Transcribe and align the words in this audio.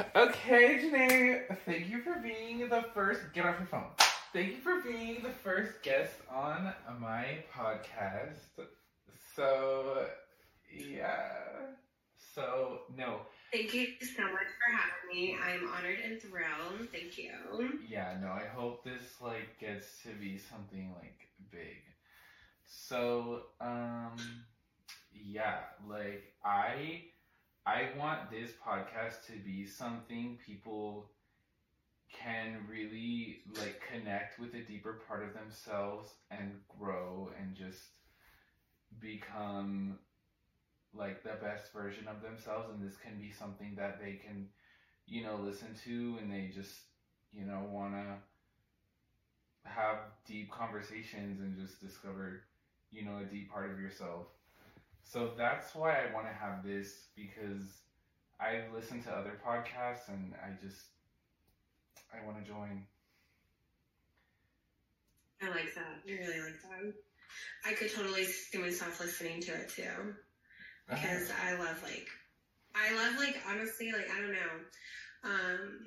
Okay, 0.00 0.78
Janae, 0.78 1.56
thank 1.64 1.88
you 1.88 2.00
for 2.02 2.20
being 2.20 2.68
the 2.68 2.84
first. 2.94 3.20
Get 3.34 3.44
off 3.44 3.58
your 3.58 3.66
phone. 3.66 3.88
Thank 4.32 4.50
you 4.50 4.58
for 4.58 4.80
being 4.80 5.22
the 5.22 5.30
first 5.30 5.82
guest 5.82 6.12
on 6.30 6.72
my 7.00 7.38
podcast. 7.52 8.36
So, 9.34 10.06
yeah. 10.72 11.30
So, 12.16 12.82
no. 12.96 13.22
Thank 13.52 13.74
you 13.74 13.88
so 14.00 14.22
much 14.22 14.46
for 14.60 14.76
having 14.76 15.08
me. 15.10 15.36
I'm 15.44 15.68
honored 15.68 15.98
and 16.04 16.20
thrilled. 16.22 16.88
Thank 16.92 17.18
you. 17.18 17.32
Yeah, 17.88 18.18
no, 18.20 18.28
I 18.28 18.46
hope 18.54 18.84
this, 18.84 19.20
like, 19.20 19.58
gets 19.58 20.02
to 20.02 20.10
be 20.20 20.38
something, 20.38 20.94
like, 20.96 21.28
big. 21.50 21.82
So, 22.66 23.46
um, 23.60 24.16
yeah, 25.12 25.60
like, 25.88 26.34
I 26.44 27.02
I 27.68 27.90
want 27.98 28.30
this 28.30 28.52
podcast 28.66 29.26
to 29.26 29.34
be 29.44 29.66
something 29.66 30.38
people 30.46 31.10
can 32.10 32.64
really 32.66 33.42
like 33.58 33.82
connect 33.92 34.38
with 34.38 34.54
a 34.54 34.62
deeper 34.62 35.00
part 35.06 35.22
of 35.22 35.34
themselves 35.34 36.14
and 36.30 36.54
grow 36.78 37.28
and 37.38 37.54
just 37.54 37.82
become 39.00 39.98
like 40.94 41.22
the 41.22 41.36
best 41.42 41.70
version 41.74 42.08
of 42.08 42.22
themselves. 42.22 42.70
And 42.70 42.82
this 42.82 42.96
can 42.96 43.20
be 43.20 43.30
something 43.30 43.74
that 43.76 44.00
they 44.00 44.14
can 44.14 44.48
you 45.06 45.22
know 45.22 45.36
listen 45.36 45.74
to 45.84 46.16
and 46.22 46.32
they 46.32 46.50
just 46.54 46.72
you 47.34 47.44
know 47.44 47.68
want 47.70 47.92
to 47.92 48.16
have 49.70 49.98
deep 50.24 50.50
conversations 50.50 51.40
and 51.42 51.54
just 51.54 51.82
discover 51.82 52.44
you 52.90 53.04
know 53.04 53.18
a 53.18 53.30
deep 53.30 53.52
part 53.52 53.70
of 53.70 53.78
yourself 53.78 54.28
so 55.08 55.30
that's 55.38 55.74
why 55.74 55.92
I 55.92 56.12
want 56.12 56.26
to 56.26 56.32
have 56.34 56.62
this 56.62 57.06
because 57.16 57.80
I've 58.38 58.70
listened 58.74 59.04
to 59.04 59.10
other 59.10 59.40
podcasts 59.44 60.08
and 60.08 60.34
I 60.44 60.50
just 60.62 60.82
I 62.12 62.24
want 62.26 62.44
to 62.44 62.50
join. 62.50 62.82
I 65.42 65.48
like 65.48 65.74
that. 65.74 66.02
I 66.06 66.10
really 66.10 66.40
like 66.42 66.60
that. 66.62 66.92
I 67.64 67.72
could 67.72 67.90
totally 67.90 68.24
see 68.24 68.58
myself 68.58 69.00
listening 69.00 69.40
to 69.42 69.52
it 69.52 69.70
too. 69.70 70.14
Because 70.86 71.30
I 71.42 71.54
love 71.54 71.82
like 71.82 72.08
I 72.74 72.94
love 72.94 73.18
like 73.18 73.40
honestly 73.48 73.92
like 73.92 74.10
I 74.14 74.20
don't 74.20 74.32
know. 74.32 74.54
Um 75.24 75.86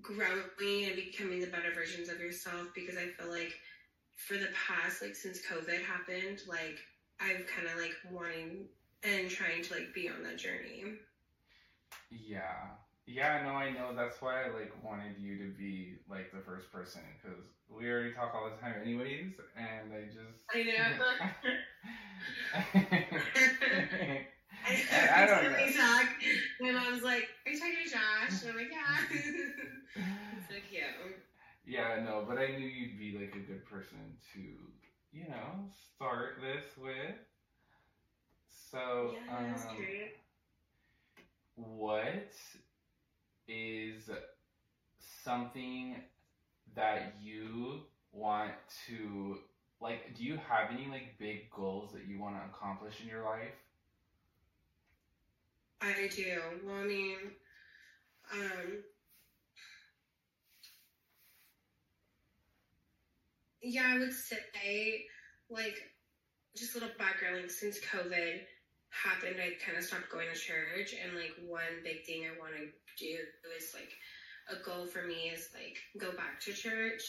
growing 0.00 0.84
and 0.84 0.94
becoming 0.94 1.40
the 1.40 1.48
better 1.48 1.72
versions 1.74 2.08
of 2.08 2.20
yourself 2.20 2.68
because 2.72 2.96
I 2.96 3.06
feel 3.20 3.30
like 3.30 3.52
for 4.14 4.34
the 4.34 4.48
past 4.54 5.02
like 5.02 5.16
since 5.16 5.40
COVID 5.44 5.82
happened, 5.82 6.40
like 6.48 6.78
I'm 7.20 7.44
kind 7.44 7.68
of 7.68 7.78
like 7.78 7.94
wanting 8.10 8.66
and 9.02 9.30
trying 9.30 9.62
to 9.62 9.74
like 9.74 9.94
be 9.94 10.08
on 10.08 10.22
that 10.24 10.38
journey. 10.38 10.84
Yeah. 12.10 12.76
Yeah, 13.06 13.42
no, 13.42 13.50
I 13.50 13.70
know. 13.70 13.94
That's 13.96 14.20
why 14.22 14.44
I 14.44 14.48
like 14.48 14.72
wanted 14.82 15.18
you 15.18 15.36
to 15.38 15.48
be 15.58 15.96
like 16.08 16.30
the 16.32 16.38
first 16.38 16.70
person 16.70 17.00
because 17.20 17.38
we 17.68 17.90
already 17.90 18.12
talk 18.12 18.32
all 18.34 18.48
the 18.48 18.56
time, 18.56 18.74
anyways, 18.80 19.32
and 19.56 19.92
I 19.92 20.06
just. 20.06 20.44
I 20.54 20.62
know. 20.62 21.04
I, 24.64 25.22
I 25.22 25.26
don't 25.26 25.42
know. 25.50 25.64
We 25.64 25.74
talk. 25.74 26.06
My 26.60 26.70
mom's 26.70 27.02
like, 27.02 27.28
"Are 27.46 27.50
you 27.50 27.58
talking 27.58 27.74
to 27.84 27.90
Josh?" 27.90 28.42
And 28.42 28.50
I'm 28.50 28.56
like, 28.56 28.70
"Yeah." 28.70 28.96
so 30.48 30.54
cute. 30.70 31.16
Yeah, 31.66 32.02
no, 32.04 32.24
but 32.26 32.38
I 32.38 32.46
knew 32.48 32.66
you'd 32.66 32.98
be 32.98 33.18
like 33.18 33.34
a 33.34 33.44
good 33.46 33.64
person 33.66 33.98
to 34.34 34.40
you 35.12 35.26
know, 35.28 35.66
start 35.70 36.32
this 36.40 36.64
with. 36.76 37.16
So, 38.50 39.14
yeah, 39.14 39.28
um, 39.28 39.88
what 41.56 42.34
is 43.48 44.10
something 44.98 46.00
that 46.74 47.02
you 47.20 47.80
want 48.12 48.52
to 48.86 49.38
like 49.80 50.12
do 50.14 50.24
you 50.24 50.36
have 50.36 50.70
any 50.70 50.86
like 50.86 51.06
big 51.18 51.40
goals 51.50 51.92
that 51.92 52.04
you 52.04 52.18
want 52.18 52.36
to 52.36 52.42
accomplish 52.44 53.00
in 53.00 53.06
your 53.08 53.22
life 53.22 53.54
i 55.82 56.08
do 56.10 56.58
well 56.64 56.76
i 56.76 56.84
mean 56.84 57.32
um 58.32 58.82
Yeah, 63.62 63.94
I 63.94 63.98
would 63.98 64.12
say, 64.12 65.06
like, 65.48 65.78
just 66.56 66.74
a 66.74 66.80
little 66.80 66.94
background, 66.98 67.36
like, 67.40 67.50
since 67.50 67.78
COVID 67.78 68.42
happened, 68.90 69.36
I 69.38 69.54
kind 69.64 69.78
of 69.78 69.84
stopped 69.84 70.10
going 70.10 70.28
to 70.32 70.38
church. 70.38 70.94
And, 70.98 71.14
like, 71.14 71.32
one 71.46 71.80
big 71.84 72.04
thing 72.04 72.26
I 72.26 72.38
want 72.40 72.54
to 72.58 72.66
do 72.98 73.16
is, 73.56 73.72
like, 73.72 73.94
a 74.50 74.62
goal 74.64 74.86
for 74.86 75.06
me 75.06 75.30
is, 75.30 75.48
like, 75.54 75.78
go 75.98 76.10
back 76.16 76.40
to 76.42 76.52
church. 76.52 77.02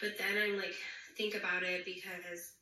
But 0.00 0.16
then 0.18 0.36
I'm, 0.42 0.56
like, 0.56 0.74
think 1.16 1.34
about 1.34 1.62
it 1.62 1.84
because 1.84 2.56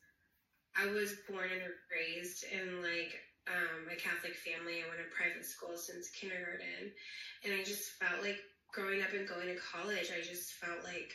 I 0.75 0.87
was 0.87 1.15
born 1.29 1.49
and 1.51 1.63
raised 1.87 2.43
in, 2.51 2.83
like, 2.83 3.15
um, 3.47 3.87
a 3.91 3.95
Catholic 3.95 4.35
family. 4.35 4.83
I 4.83 4.89
went 4.91 4.99
to 4.99 5.15
private 5.15 5.45
school 5.45 5.77
since 5.77 6.09
kindergarten. 6.11 6.91
And 7.45 7.53
I 7.53 7.63
just 7.63 7.91
felt 7.95 8.21
like 8.21 8.41
growing 8.73 9.01
up 9.03 9.13
and 9.13 9.27
going 9.27 9.47
to 9.47 9.55
college, 9.61 10.11
I 10.11 10.19
just 10.19 10.53
felt 10.59 10.83
like 10.83 11.13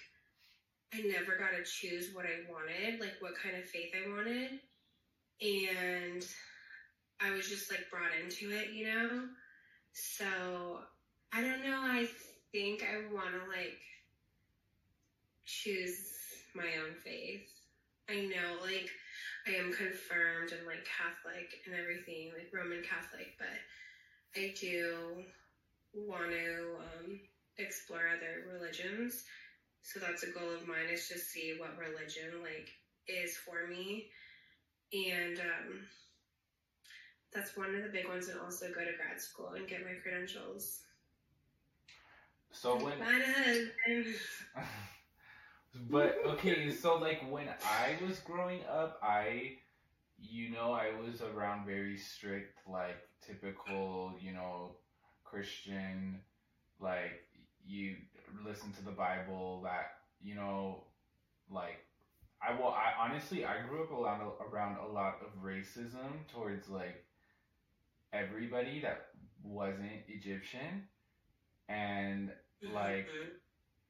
I 0.92 1.02
never 1.02 1.36
got 1.36 1.56
to 1.56 1.64
choose 1.64 2.10
what 2.12 2.26
I 2.26 2.50
wanted, 2.50 3.00
like 3.00 3.14
what 3.20 3.32
kind 3.40 3.56
of 3.56 3.64
faith 3.64 3.92
I 3.94 4.10
wanted. 4.10 4.58
And 5.40 6.26
I 7.20 7.30
was 7.30 7.48
just 7.48 7.70
like 7.70 7.90
brought 7.90 8.10
into 8.22 8.50
it, 8.50 8.72
you 8.72 8.86
know? 8.86 9.28
So 9.92 10.80
I 11.32 11.40
don't 11.42 11.62
know. 11.62 11.80
I 11.80 12.08
think 12.52 12.82
I 12.82 13.12
want 13.14 13.30
to 13.30 13.48
like 13.48 13.78
choose 15.44 16.10
my 16.54 16.66
own 16.82 16.94
faith. 17.04 17.46
I 18.08 18.26
know 18.26 18.58
like 18.62 18.90
I 19.46 19.52
am 19.52 19.72
confirmed 19.72 20.52
and 20.52 20.66
like 20.66 20.86
Catholic 20.86 21.48
and 21.66 21.74
everything, 21.74 22.32
like 22.36 22.50
Roman 22.52 22.82
Catholic, 22.82 23.28
but 23.38 23.48
I 24.36 24.52
do 24.60 25.22
want 25.94 26.30
to 26.30 26.76
um, 26.78 27.20
explore 27.58 28.08
other 28.08 28.50
religions 28.52 29.24
so 29.82 30.00
that's 30.00 30.22
a 30.22 30.30
goal 30.30 30.50
of 30.50 30.66
mine 30.66 30.88
is 30.92 31.08
to 31.08 31.18
see 31.18 31.56
what 31.58 31.76
religion 31.78 32.42
like 32.42 32.70
is 33.08 33.36
for 33.36 33.66
me. 33.68 34.06
And 34.92 35.38
um, 35.38 35.80
that's 37.32 37.56
one 37.56 37.74
of 37.74 37.82
the 37.82 37.88
big 37.88 38.08
ones 38.08 38.28
and 38.28 38.40
also 38.40 38.66
go 38.66 38.80
to 38.80 38.96
grad 38.96 39.20
school 39.20 39.50
and 39.56 39.68
get 39.68 39.84
my 39.84 39.94
credentials. 40.02 40.80
So 42.52 42.76
when 42.76 42.94
But 45.88 46.18
okay, 46.26 46.70
so 46.72 46.98
like 46.98 47.22
when 47.30 47.48
I 47.64 47.96
was 48.04 48.18
growing 48.18 48.60
up, 48.68 48.98
I 49.02 49.52
you 50.20 50.50
know, 50.50 50.72
I 50.72 50.90
was 51.00 51.22
around 51.22 51.64
very 51.64 51.96
strict 51.96 52.58
like 52.68 52.98
typical, 53.24 54.12
you 54.20 54.32
know, 54.32 54.72
Christian 55.24 56.20
like 56.80 57.24
you 57.66 57.96
listen 58.44 58.72
to 58.72 58.84
the 58.84 58.90
Bible, 58.90 59.60
that 59.64 59.92
you 60.22 60.34
know, 60.34 60.84
like 61.50 61.78
I 62.42 62.58
will. 62.58 62.68
I 62.68 62.92
honestly, 62.98 63.44
I 63.44 63.66
grew 63.68 63.82
up 63.82 63.92
around 63.92 64.22
around 64.50 64.78
a 64.78 64.92
lot 64.92 65.18
of 65.22 65.42
racism 65.42 66.26
towards 66.32 66.68
like 66.68 67.04
everybody 68.12 68.80
that 68.80 69.08
wasn't 69.42 70.04
Egyptian, 70.08 70.88
and 71.68 72.30
like 72.62 73.08
mm-hmm. 73.08 73.28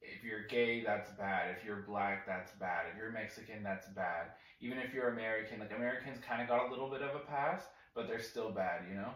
if 0.02 0.24
you're 0.24 0.46
gay, 0.48 0.82
that's 0.84 1.10
bad. 1.12 1.54
If 1.56 1.64
you're 1.64 1.84
black, 1.86 2.26
that's 2.26 2.52
bad. 2.52 2.86
If 2.92 2.98
you're 2.98 3.12
Mexican, 3.12 3.62
that's 3.62 3.86
bad. 3.88 4.28
Even 4.60 4.78
if 4.78 4.92
you're 4.92 5.08
American, 5.08 5.60
like 5.60 5.72
Americans 5.74 6.18
kind 6.26 6.42
of 6.42 6.48
got 6.48 6.68
a 6.68 6.70
little 6.70 6.90
bit 6.90 7.02
of 7.02 7.14
a 7.14 7.20
pass, 7.20 7.62
but 7.94 8.08
they're 8.08 8.22
still 8.22 8.50
bad, 8.50 8.82
you 8.88 8.96
know. 8.96 9.12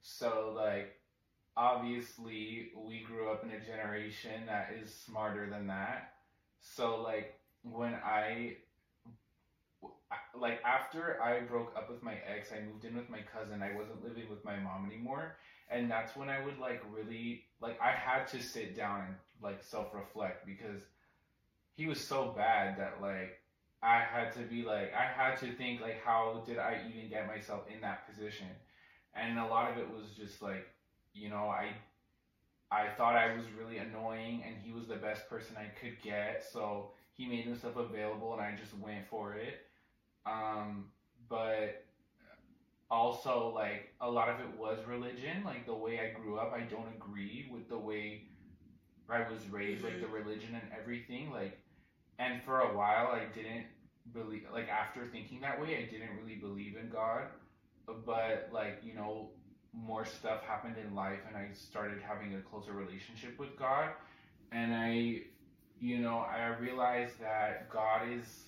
So 0.00 0.54
like 0.56 0.97
obviously 1.58 2.70
we 2.76 3.00
grew 3.00 3.30
up 3.30 3.42
in 3.42 3.50
a 3.50 3.60
generation 3.60 4.46
that 4.46 4.70
is 4.80 4.94
smarter 4.94 5.50
than 5.50 5.66
that. 5.66 6.12
So 6.60 7.02
like 7.02 7.34
when 7.62 7.94
I 7.94 8.56
like 10.38 10.60
after 10.64 11.20
I 11.20 11.40
broke 11.40 11.72
up 11.76 11.90
with 11.90 12.02
my 12.02 12.14
ex, 12.26 12.50
I 12.52 12.64
moved 12.64 12.84
in 12.84 12.96
with 12.96 13.10
my 13.10 13.20
cousin. 13.34 13.62
I 13.62 13.76
wasn't 13.76 14.04
living 14.04 14.30
with 14.30 14.44
my 14.44 14.56
mom 14.56 14.86
anymore, 14.86 15.36
and 15.68 15.90
that's 15.90 16.16
when 16.16 16.28
I 16.30 16.44
would 16.44 16.58
like 16.58 16.80
really 16.94 17.44
like 17.60 17.78
I 17.82 17.90
had 17.90 18.28
to 18.28 18.42
sit 18.42 18.76
down 18.76 19.00
and 19.00 19.14
like 19.42 19.62
self-reflect 19.62 20.46
because 20.46 20.82
he 21.74 21.86
was 21.86 22.00
so 22.00 22.32
bad 22.36 22.78
that 22.78 23.02
like 23.02 23.40
I 23.82 24.00
had 24.00 24.32
to 24.34 24.40
be 24.40 24.62
like 24.62 24.92
I 24.94 25.04
had 25.04 25.38
to 25.40 25.52
think 25.52 25.80
like 25.80 26.00
how 26.04 26.44
did 26.46 26.58
I 26.58 26.80
even 26.88 27.10
get 27.10 27.26
myself 27.26 27.62
in 27.72 27.80
that 27.80 28.08
position? 28.08 28.46
And 29.14 29.40
a 29.40 29.46
lot 29.46 29.72
of 29.72 29.78
it 29.78 29.90
was 29.90 30.10
just 30.16 30.40
like 30.40 30.68
you 31.14 31.28
know, 31.28 31.48
I 31.48 31.74
I 32.70 32.88
thought 32.88 33.16
I 33.16 33.28
was 33.28 33.50
really 33.50 33.78
annoying 33.78 34.42
and 34.46 34.56
he 34.56 34.72
was 34.72 34.86
the 34.86 34.96
best 34.96 35.28
person 35.28 35.56
I 35.56 35.66
could 35.80 36.00
get, 36.02 36.42
so 36.42 36.86
he 37.12 37.26
made 37.26 37.44
himself 37.44 37.76
available 37.76 38.32
and 38.32 38.40
I 38.42 38.52
just 38.52 38.74
went 38.74 39.04
for 39.08 39.34
it. 39.34 39.58
Um, 40.26 40.86
but 41.28 41.82
also 42.90 43.50
like 43.54 43.88
a 44.00 44.10
lot 44.10 44.28
of 44.28 44.40
it 44.40 44.48
was 44.58 44.78
religion. 44.86 45.42
Like 45.44 45.64
the 45.64 45.74
way 45.74 46.00
I 46.00 46.06
grew 46.06 46.38
up, 46.38 46.52
I 46.52 46.60
don't 46.62 46.88
agree 46.88 47.46
with 47.50 47.68
the 47.68 47.78
way 47.78 48.22
I 49.08 49.20
was 49.22 49.48
raised, 49.48 49.82
like 49.82 50.00
the 50.00 50.06
religion 50.06 50.54
and 50.54 50.70
everything. 50.76 51.30
Like, 51.30 51.58
and 52.18 52.40
for 52.42 52.60
a 52.60 52.68
while, 52.68 53.08
I 53.08 53.24
didn't 53.24 53.66
believe. 54.12 54.42
Like 54.52 54.68
after 54.68 55.06
thinking 55.06 55.40
that 55.40 55.58
way, 55.58 55.76
I 55.76 55.82
didn't 55.90 56.14
really 56.16 56.34
believe 56.36 56.76
in 56.76 56.88
God. 56.88 57.26
But 58.04 58.48
like 58.50 58.78
you 58.82 58.94
know, 58.94 59.30
more 59.86 60.04
stuff 60.04 60.42
happened 60.42 60.76
in 60.84 60.94
life, 60.94 61.20
and 61.28 61.36
I 61.36 61.48
started 61.54 62.00
having 62.02 62.34
a 62.34 62.40
closer 62.40 62.72
relationship 62.72 63.38
with 63.38 63.56
God, 63.56 63.90
and 64.52 64.74
I, 64.74 65.22
you 65.80 65.98
know, 65.98 66.18
I 66.18 66.46
realized 66.58 67.20
that 67.20 67.68
God 67.70 68.08
is 68.08 68.44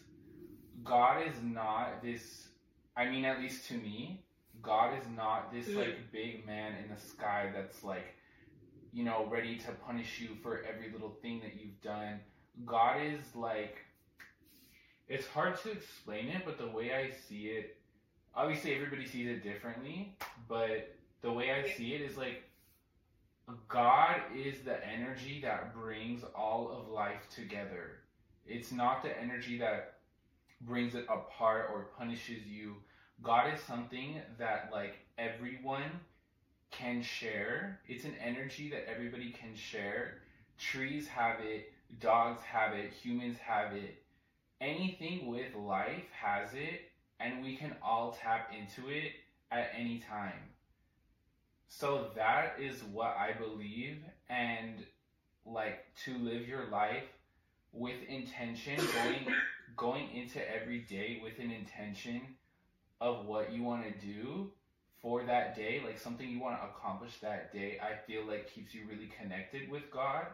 God 0.82 1.22
is 1.26 1.34
not 1.42 2.02
this. 2.02 2.48
I 2.96 3.08
mean, 3.08 3.24
at 3.24 3.38
least 3.38 3.66
to 3.68 3.74
me, 3.74 4.24
God 4.62 4.98
is 4.98 5.06
not 5.08 5.52
this 5.52 5.68
Mhm. 5.68 5.76
like 5.76 6.12
big 6.12 6.46
man 6.46 6.74
in 6.82 6.88
the 6.88 6.96
sky 7.00 7.50
that's 7.52 7.84
like, 7.84 8.14
you 8.92 9.04
know, 9.04 9.26
ready 9.26 9.56
to 9.58 9.72
punish 9.72 10.20
you 10.20 10.34
for 10.36 10.62
every 10.62 10.90
little 10.90 11.10
thing 11.22 11.40
that 11.40 11.54
you've 11.54 11.80
done. 11.82 12.20
God 12.64 13.00
is 13.02 13.34
like, 13.36 13.84
it's 15.08 15.26
hard 15.26 15.56
to 15.60 15.70
explain 15.70 16.28
it, 16.28 16.44
but 16.44 16.56
the 16.58 16.68
way 16.68 16.94
I 16.94 17.10
see 17.10 17.48
it, 17.50 17.78
obviously 18.34 18.74
everybody 18.74 19.06
sees 19.06 19.28
it 19.28 19.42
differently, 19.42 20.16
but 20.48 20.94
the 21.22 21.32
way 21.32 21.52
I 21.52 21.68
see 21.70 21.94
it 21.94 22.00
is 22.00 22.16
like, 22.16 22.42
God 23.68 24.20
is 24.36 24.62
the 24.64 24.78
energy 24.86 25.40
that 25.42 25.74
brings 25.74 26.22
all 26.34 26.70
of 26.70 26.92
life 26.92 27.28
together. 27.34 27.98
It's 28.46 28.72
not 28.72 29.02
the 29.02 29.18
energy 29.20 29.58
that 29.58 29.98
brings 30.62 30.94
it 30.94 31.06
apart 31.08 31.70
or 31.72 31.88
punishes 31.98 32.46
you. 32.46 32.76
God 33.22 33.52
is 33.52 33.60
something 33.60 34.20
that 34.38 34.70
like 34.72 34.98
everyone 35.18 36.00
can 36.70 37.02
share. 37.02 37.80
It's 37.88 38.04
an 38.04 38.14
energy 38.24 38.70
that 38.70 38.88
everybody 38.88 39.30
can 39.30 39.54
share. 39.54 40.18
Trees 40.58 41.08
have 41.08 41.40
it, 41.40 41.72
dogs 42.00 42.40
have 42.42 42.74
it, 42.74 42.92
humans 42.92 43.36
have 43.38 43.74
it. 43.74 44.02
Anything 44.60 45.26
with 45.26 45.54
life 45.54 46.04
has 46.12 46.50
it, 46.54 46.90
and 47.18 47.42
we 47.42 47.56
can 47.56 47.74
all 47.82 48.16
tap 48.20 48.52
into 48.56 48.90
it 48.90 49.12
at 49.50 49.70
any 49.76 49.98
time. 50.08 50.40
So 51.72 52.08
that 52.16 52.56
is 52.60 52.82
what 52.92 53.16
I 53.16 53.32
believe, 53.32 53.98
and 54.28 54.84
like 55.46 55.86
to 56.04 56.18
live 56.18 56.46
your 56.46 56.68
life 56.68 57.04
with 57.72 57.94
intention, 58.08 58.76
going 58.76 59.26
going 59.76 60.10
into 60.14 60.40
every 60.52 60.80
day 60.80 61.20
with 61.22 61.38
an 61.38 61.52
intention 61.52 62.20
of 63.00 63.24
what 63.24 63.52
you 63.52 63.62
want 63.62 63.84
to 63.84 64.06
do 64.06 64.50
for 65.00 65.22
that 65.22 65.54
day, 65.54 65.80
like 65.86 65.98
something 65.98 66.28
you 66.28 66.40
want 66.40 66.60
to 66.60 66.66
accomplish 66.66 67.18
that 67.20 67.52
day, 67.52 67.78
I 67.80 67.96
feel 68.04 68.26
like 68.26 68.52
keeps 68.52 68.74
you 68.74 68.82
really 68.90 69.08
connected 69.18 69.70
with 69.70 69.90
God. 69.92 70.26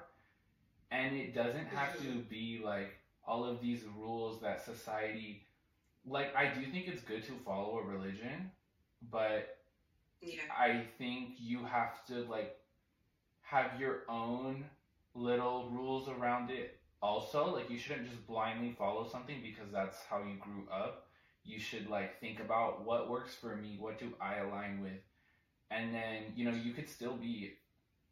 And 0.90 1.14
it 1.14 1.34
doesn't 1.34 1.66
have 1.66 1.96
to 1.98 2.22
be 2.30 2.62
like 2.64 2.96
all 3.26 3.44
of 3.44 3.60
these 3.60 3.82
rules 3.96 4.40
that 4.40 4.64
society 4.64 5.42
like 6.06 6.34
I 6.34 6.46
do 6.46 6.64
think 6.72 6.88
it's 6.88 7.02
good 7.02 7.24
to 7.26 7.32
follow 7.44 7.78
a 7.78 7.82
religion, 7.82 8.50
but 9.10 9.55
Yeah. 10.20 10.40
I 10.56 10.84
think 10.98 11.34
you 11.38 11.64
have 11.64 12.04
to 12.06 12.24
like 12.30 12.56
have 13.42 13.78
your 13.78 14.02
own 14.08 14.64
little 15.14 15.68
rules 15.70 16.08
around 16.08 16.50
it 16.50 16.78
also. 17.02 17.54
Like 17.54 17.70
you 17.70 17.78
shouldn't 17.78 18.08
just 18.10 18.26
blindly 18.26 18.74
follow 18.78 19.06
something 19.06 19.40
because 19.42 19.72
that's 19.72 19.98
how 20.08 20.18
you 20.18 20.36
grew 20.40 20.66
up. 20.72 21.06
You 21.44 21.60
should 21.60 21.88
like 21.88 22.18
think 22.20 22.40
about 22.40 22.84
what 22.84 23.08
works 23.08 23.34
for 23.34 23.54
me, 23.56 23.76
what 23.78 23.98
do 23.98 24.12
I 24.20 24.36
align 24.38 24.80
with? 24.82 25.00
And 25.70 25.94
then, 25.94 26.32
you 26.34 26.44
know, 26.44 26.56
you 26.56 26.72
could 26.72 26.88
still 26.88 27.14
be 27.14 27.54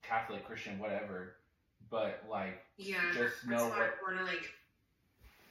Catholic, 0.03 0.45
Christian, 0.47 0.79
whatever, 0.79 1.37
but 1.91 2.25
like 2.31 2.63
Yeah. 2.77 3.01
Just 3.13 3.35
that's 3.35 3.47
know 3.47 3.69
why 3.69 3.79
what- 3.79 3.99
I 3.99 4.03
want 4.03 4.19
to 4.19 4.25
like 4.25 4.51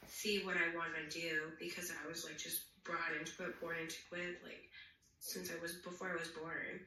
see 0.07 0.43
what 0.45 0.55
I 0.57 0.75
want 0.75 0.91
to 0.95 1.19
do 1.19 1.51
because 1.59 1.91
I 1.91 2.07
was 2.07 2.23
like 2.25 2.37
just 2.37 2.61
brought 2.83 3.11
into 3.17 3.43
it, 3.45 3.59
born 3.59 3.75
into 3.81 3.97
it, 4.13 4.37
like 4.43 4.69
since 5.23 5.51
I 5.51 5.61
was 5.61 5.73
before 5.75 6.11
I 6.11 6.19
was 6.19 6.29
born. 6.29 6.83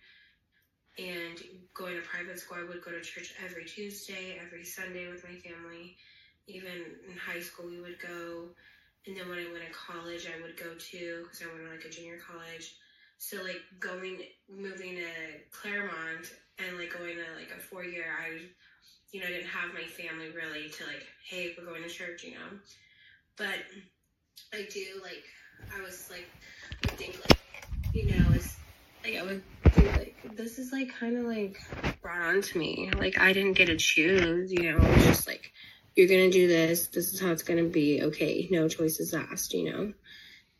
And 0.98 1.42
going 1.74 1.96
to 1.96 2.02
private 2.02 2.38
school, 2.38 2.58
I 2.60 2.68
would 2.68 2.82
go 2.82 2.90
to 2.90 3.00
church 3.00 3.34
every 3.44 3.64
Tuesday, 3.64 4.38
every 4.44 4.64
Sunday 4.64 5.08
with 5.08 5.24
my 5.24 5.36
family. 5.40 5.96
Even 6.46 6.72
in 7.08 7.16
high 7.16 7.40
school, 7.40 7.66
we 7.66 7.80
would 7.80 7.98
go. 8.00 8.48
And 9.06 9.16
then 9.16 9.28
when 9.28 9.38
I 9.38 9.52
went 9.52 9.64
to 9.66 9.72
college, 9.72 10.26
I 10.26 10.40
would 10.42 10.56
go 10.56 10.74
too 10.78 11.24
because 11.24 11.42
I 11.42 11.46
went 11.46 11.64
to 11.64 11.70
like 11.70 11.84
a 11.84 11.90
junior 11.90 12.18
college. 12.18 12.76
So 13.18 13.42
like 13.42 13.62
going, 13.80 14.20
moving 14.48 14.96
to 14.96 15.08
Claremont 15.50 16.32
and 16.58 16.78
like 16.78 16.92
going 16.92 17.16
to 17.16 17.28
like 17.36 17.50
a 17.56 17.60
four 17.60 17.84
year, 17.84 18.04
I 18.20 18.40
you 19.12 19.20
know, 19.20 19.28
I 19.28 19.30
didn't 19.30 19.48
have 19.48 19.72
my 19.72 19.84
family 19.84 20.30
really 20.30 20.68
to 20.68 20.84
like, 20.84 21.06
hey, 21.24 21.54
we're 21.56 21.64
going 21.64 21.82
to 21.82 21.88
church, 21.88 22.24
you 22.24 22.32
know. 22.32 22.58
But 23.36 23.64
I 24.52 24.66
do 24.70 24.84
like, 25.02 25.24
I 25.74 25.80
was 25.80 26.10
like, 26.10 26.28
I 26.84 26.88
think 26.96 27.18
like, 27.28 27.35
like 29.06 29.18
I 29.18 29.22
would 29.22 29.42
think 29.72 29.96
like 29.96 30.36
this 30.36 30.58
is 30.58 30.72
like 30.72 30.92
kind 30.98 31.16
of 31.16 31.24
like 31.24 31.60
brought 32.02 32.20
on 32.20 32.42
to 32.42 32.58
me. 32.58 32.90
Like 32.96 33.18
I 33.18 33.32
didn't 33.32 33.54
get 33.54 33.66
to 33.66 33.76
choose, 33.76 34.52
you 34.52 34.72
know. 34.72 34.78
It 34.78 34.96
was 34.96 35.04
just 35.04 35.26
like 35.26 35.52
you're 35.94 36.08
gonna 36.08 36.30
do 36.30 36.48
this. 36.48 36.88
This 36.88 37.12
is 37.12 37.20
how 37.20 37.30
it's 37.30 37.42
gonna 37.42 37.64
be. 37.64 38.02
Okay, 38.02 38.48
no 38.50 38.68
choices 38.68 39.14
asked, 39.14 39.54
you 39.54 39.70
know. 39.70 39.92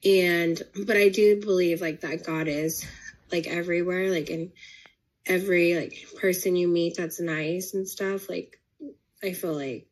And 0.05 0.63
but 0.87 0.97
I 0.97 1.09
do 1.09 1.41
believe 1.41 1.81
like 1.81 2.03
that 2.03 2.25
God 2.25 2.49
is 2.49 2.87
like 3.33 3.47
everywhere, 3.47 4.11
like 4.11 4.31
in 4.31 4.53
every 5.27 5.75
like 5.75 6.07
person 6.21 6.55
you 6.55 6.69
meet 6.69 6.97
that's 6.97 7.19
nice 7.19 7.75
and 7.75 7.89
stuff 7.89 8.29
like 8.29 8.61
i 9.25 9.33
feel 9.33 9.55
like 9.55 9.89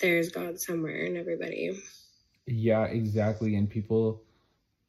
there's 0.00 0.30
god 0.30 0.58
somewhere 0.58 1.04
in 1.04 1.16
everybody 1.16 1.72
Yeah, 2.46 2.84
exactly. 2.84 3.56
And 3.56 3.68
people, 3.68 4.22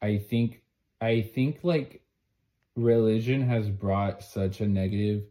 I 0.02 0.18
think, 0.18 0.62
I 1.02 1.22
think 1.34 1.60
like 1.64 2.02
religion 2.78 3.42
has 3.42 3.70
brought 3.70 4.24
such 4.24 4.62
a 4.62 4.68
negative 4.68 5.24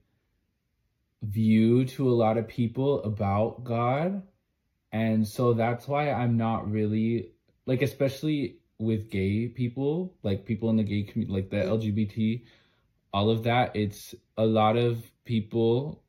view 1.23 1.85
to 1.87 2.09
a 2.09 2.13
lot 2.13 2.37
of 2.37 2.49
people 2.49 3.03
about 3.05 3.65
God. 3.65 4.23
And 4.93 5.27
so 5.27 5.55
that's 5.55 5.89
why 5.89 6.11
I'm 6.11 6.37
not 6.37 6.71
really, 6.71 7.33
like, 7.65 7.83
especially 7.83 8.59
with 8.79 9.11
gay 9.11 9.49
people, 9.49 10.15
like 10.23 10.45
people 10.45 10.69
in 10.71 10.77
the 10.77 10.83
gay 10.83 11.05
community, 11.05 11.33
like 11.33 11.51
the 11.51 11.57
LGBT, 11.57 12.45
all 13.13 13.31
of 13.31 13.45
that, 13.45 13.75
it's 13.75 14.15
a 14.37 14.45
lot 14.45 14.77
of 14.77 15.11
people 15.25 16.03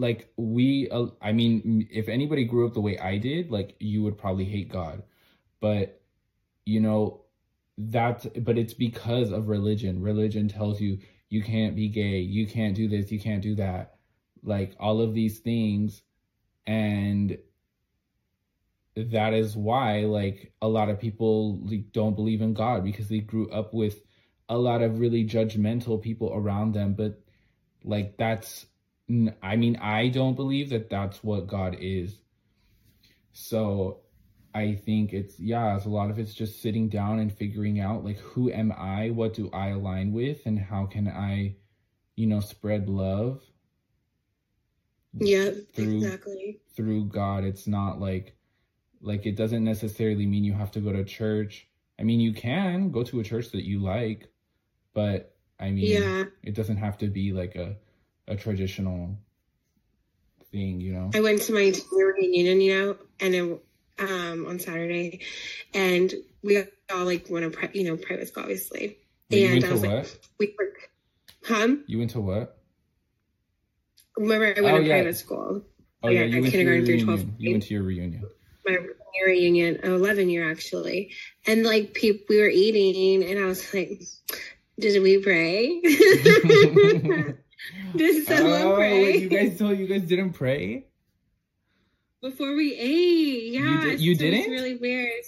like 0.00 0.32
we 0.36 0.88
uh, 0.90 1.06
i 1.20 1.30
mean 1.30 1.86
if 1.90 2.08
anybody 2.08 2.44
grew 2.44 2.66
up 2.66 2.72
the 2.72 2.80
way 2.80 2.98
i 2.98 3.18
did 3.18 3.50
like 3.50 3.76
you 3.78 4.02
would 4.02 4.16
probably 4.16 4.46
hate 4.46 4.70
god 4.70 5.02
but 5.60 6.00
you 6.64 6.80
know 6.80 7.20
that 7.88 8.44
but 8.44 8.58
it's 8.58 8.74
because 8.74 9.30
of 9.30 9.48
religion. 9.48 10.02
Religion 10.02 10.48
tells 10.48 10.80
you 10.80 10.98
you 11.28 11.42
can't 11.42 11.76
be 11.76 11.88
gay. 11.88 12.18
You 12.18 12.46
can't 12.46 12.74
do 12.74 12.88
this. 12.88 13.10
You 13.10 13.20
can't 13.20 13.42
do 13.42 13.54
that. 13.56 13.94
Like 14.42 14.74
all 14.78 15.00
of 15.00 15.14
these 15.14 15.38
things. 15.38 16.02
And 16.66 17.38
that 18.96 19.32
is 19.32 19.56
why 19.56 20.00
like 20.00 20.52
a 20.60 20.68
lot 20.68 20.88
of 20.90 21.00
people 21.00 21.58
like, 21.62 21.92
don't 21.92 22.16
believe 22.16 22.42
in 22.42 22.52
god 22.52 22.84
because 22.84 23.08
they 23.08 23.20
grew 23.20 23.48
up 23.50 23.72
with 23.72 24.02
a 24.48 24.58
lot 24.58 24.82
of 24.82 24.98
really 24.98 25.24
judgmental 25.24 26.02
people 26.02 26.32
around 26.34 26.72
them. 26.72 26.94
But 26.94 27.20
like 27.82 28.16
that's 28.18 28.66
i 29.42 29.56
mean 29.56 29.76
i 29.82 30.06
don't 30.06 30.36
believe 30.36 30.70
that 30.70 30.90
that's 30.90 31.22
what 31.24 31.46
god 31.46 31.76
is. 31.80 32.18
So 33.32 34.00
i 34.54 34.74
think 34.74 35.12
it's 35.12 35.38
yeah 35.38 35.76
it's 35.76 35.86
a 35.86 35.88
lot 35.88 36.10
of 36.10 36.18
it's 36.18 36.34
just 36.34 36.60
sitting 36.60 36.88
down 36.88 37.18
and 37.18 37.32
figuring 37.32 37.80
out 37.80 38.04
like 38.04 38.18
who 38.18 38.50
am 38.50 38.72
i? 38.72 39.10
What 39.10 39.34
do 39.34 39.50
i 39.52 39.68
align 39.68 40.12
with? 40.12 40.46
And 40.46 40.58
how 40.58 40.86
can 40.86 41.08
i 41.08 41.56
you 42.16 42.26
know 42.26 42.40
spread 42.40 42.88
love? 42.88 43.42
Yeah 45.14 45.50
Through- 45.74 45.98
exactly. 46.04 46.60
through 46.74 47.06
god. 47.06 47.44
It's 47.44 47.66
not 47.66 48.00
like 48.00 48.36
like 49.00 49.26
it 49.26 49.36
doesn't 49.36 49.64
necessarily 49.64 50.26
mean 50.26 50.44
you 50.44 50.52
have 50.52 50.70
to 50.72 50.80
go 50.80 50.92
to 50.92 51.04
church. 51.04 51.68
I 51.98 52.02
mean 52.02 52.20
you 52.20 52.32
can 52.32 52.90
go 52.90 53.02
to 53.04 53.20
a 53.20 53.24
church 53.24 53.50
that 53.52 53.64
you 53.64 53.80
like 53.80 54.30
but 54.92 55.36
i 55.58 55.70
mean 55.70 56.02
yeah. 56.02 56.24
it 56.42 56.54
doesn't 56.54 56.76
have 56.76 56.98
to 56.98 57.08
be 57.08 57.32
like 57.32 57.56
a 57.56 57.76
a 58.28 58.36
traditional 58.36 59.16
thing 60.52 60.80
you 60.80 60.92
know? 60.92 61.10
I 61.14 61.20
went 61.20 61.42
to 61.42 61.52
my 61.52 61.72
reunion 61.92 62.60
you 62.60 62.74
know 62.74 62.96
and 63.20 63.34
it, 63.34 63.64
um 64.00 64.46
on 64.46 64.58
saturday 64.58 65.20
and 65.74 66.12
we 66.42 66.58
all 66.92 67.04
like 67.04 67.26
went 67.30 67.50
to 67.52 67.58
pri- 67.58 67.70
you 67.74 67.84
know 67.84 67.96
private 67.96 68.28
school 68.28 68.42
obviously 68.44 68.98
Wait, 69.30 69.40
you 69.40 69.46
and 69.56 69.64
I 69.64 69.72
was 69.72 69.82
like- 69.82 69.90
what 69.92 70.18
we 70.38 70.54
were 70.58 70.72
hum 71.44 71.84
you 71.86 71.98
went 71.98 72.10
to 72.12 72.20
what 72.20 72.56
remember 74.16 74.54
i 74.56 74.60
went 74.60 74.74
Oh, 74.76 74.78
to 74.78 74.84
yeah. 74.84 74.94
private 74.96 75.16
school 75.16 75.62
oh 76.02 76.08
Yeah, 76.08 76.20
yeah, 76.20 76.26
you 76.26 76.40
went 76.42 76.52
to 76.52 76.58
your 76.58 76.72
kindergarten 76.72 77.06
through 77.06 77.16
12th 77.16 77.30
you 77.38 77.50
went 77.52 77.62
to 77.64 77.74
your 77.74 77.82
reunion 77.82 78.24
my 78.66 78.76
reunion, 79.26 79.80
11 79.82 80.30
year 80.30 80.50
actually. 80.50 81.12
And 81.46 81.64
like 81.64 81.94
people, 81.94 82.24
we 82.28 82.40
were 82.40 82.48
eating, 82.48 83.24
and 83.28 83.38
I 83.42 83.46
was 83.46 83.72
like, 83.74 84.00
Did 84.78 85.02
we 85.02 85.18
pray? 85.18 85.80
Did 87.96 88.26
someone 88.26 88.62
oh, 88.62 88.74
pray? 88.76 89.16
you 89.18 89.28
guys 89.28 89.58
told 89.58 89.78
you 89.78 89.86
guys 89.86 90.02
didn't 90.02 90.32
pray? 90.32 90.86
Before 92.22 92.54
we 92.54 92.74
ate, 92.74 93.52
yeah. 93.52 93.60
You 93.60 93.80
did, 93.80 94.00
you 94.00 94.14
so 94.14 94.20
didn't. 94.20 94.50
really 94.50 94.76
weird. 94.76 95.24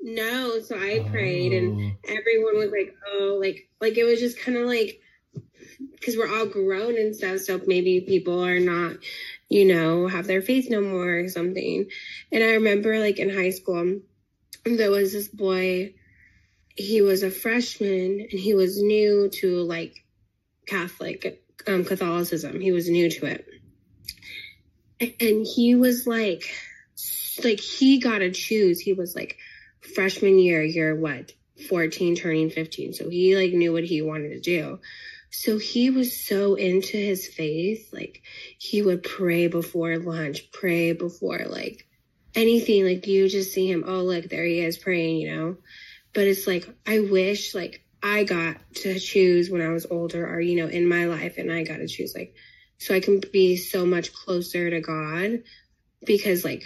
No, 0.00 0.60
so 0.60 0.76
I 0.76 1.06
prayed 1.10 1.52
and 1.52 1.94
everyone 2.08 2.56
was 2.56 2.70
like, 2.70 2.96
oh, 3.12 3.38
like, 3.40 3.68
like 3.80 3.98
it 3.98 4.04
was 4.04 4.18
just 4.18 4.40
kind 4.40 4.56
of 4.56 4.66
like, 4.66 5.00
because 5.92 6.16
we're 6.16 6.34
all 6.34 6.46
grown 6.46 6.96
and 6.96 7.14
stuff, 7.14 7.40
so 7.40 7.60
maybe 7.66 8.00
people 8.00 8.42
are 8.42 8.60
not, 8.60 8.96
you 9.50 9.66
know, 9.66 10.06
have 10.06 10.26
their 10.26 10.40
faith 10.40 10.70
no 10.70 10.80
more 10.80 11.18
or 11.18 11.28
something. 11.28 11.86
And 12.32 12.42
I 12.42 12.52
remember, 12.52 12.98
like, 12.98 13.18
in 13.18 13.28
high 13.28 13.50
school, 13.50 14.00
there 14.64 14.90
was 14.90 15.12
this 15.12 15.28
boy, 15.28 15.94
he 16.76 17.02
was 17.02 17.22
a 17.22 17.30
freshman 17.30 18.20
and 18.20 18.40
he 18.40 18.54
was 18.54 18.82
new 18.82 19.28
to, 19.40 19.62
like, 19.62 20.02
Catholic 20.66 21.44
um, 21.66 21.84
Catholicism. 21.84 22.60
He 22.60 22.72
was 22.72 22.88
new 22.88 23.10
to 23.10 23.26
it. 23.26 23.46
And 25.00 25.46
he 25.46 25.74
was 25.74 26.06
like, 26.06 26.42
like, 27.42 27.60
he 27.60 28.00
got 28.00 28.18
to 28.18 28.30
choose. 28.30 28.80
He 28.80 28.92
was 28.92 29.14
like, 29.14 29.38
freshman 29.94 30.38
year, 30.38 30.62
you're 30.62 30.94
what, 30.94 31.32
14, 31.68 32.16
turning 32.16 32.50
15. 32.50 32.92
So 32.92 33.08
he 33.08 33.36
like 33.36 33.52
knew 33.52 33.72
what 33.72 33.84
he 33.84 34.02
wanted 34.02 34.30
to 34.30 34.40
do. 34.40 34.80
So 35.30 35.58
he 35.58 35.90
was 35.90 36.20
so 36.26 36.54
into 36.54 36.96
his 36.96 37.26
faith. 37.26 37.90
Like 37.92 38.22
he 38.58 38.82
would 38.82 39.02
pray 39.02 39.46
before 39.46 39.96
lunch, 39.98 40.50
pray 40.52 40.92
before 40.92 41.46
like 41.46 41.86
anything. 42.34 42.84
Like 42.84 43.06
you 43.06 43.28
just 43.28 43.52
see 43.52 43.70
him, 43.70 43.84
oh, 43.86 44.02
look, 44.02 44.28
there 44.28 44.44
he 44.44 44.60
is 44.60 44.78
praying, 44.78 45.16
you 45.16 45.34
know? 45.34 45.56
But 46.12 46.26
it's 46.26 46.46
like, 46.46 46.68
I 46.86 47.00
wish 47.00 47.54
like 47.54 47.84
I 48.02 48.24
got 48.24 48.56
to 48.76 48.98
choose 48.98 49.50
when 49.50 49.62
I 49.62 49.68
was 49.68 49.86
older 49.86 50.26
or, 50.26 50.40
you 50.40 50.56
know, 50.56 50.68
in 50.68 50.88
my 50.88 51.06
life 51.06 51.38
and 51.38 51.52
I 51.52 51.62
got 51.62 51.76
to 51.76 51.86
choose 51.86 52.14
like, 52.14 52.34
so 52.80 52.94
I 52.94 53.00
can 53.00 53.20
be 53.32 53.56
so 53.56 53.86
much 53.86 54.12
closer 54.12 54.68
to 54.70 54.80
God 54.80 55.44
because 56.04 56.44
like, 56.44 56.64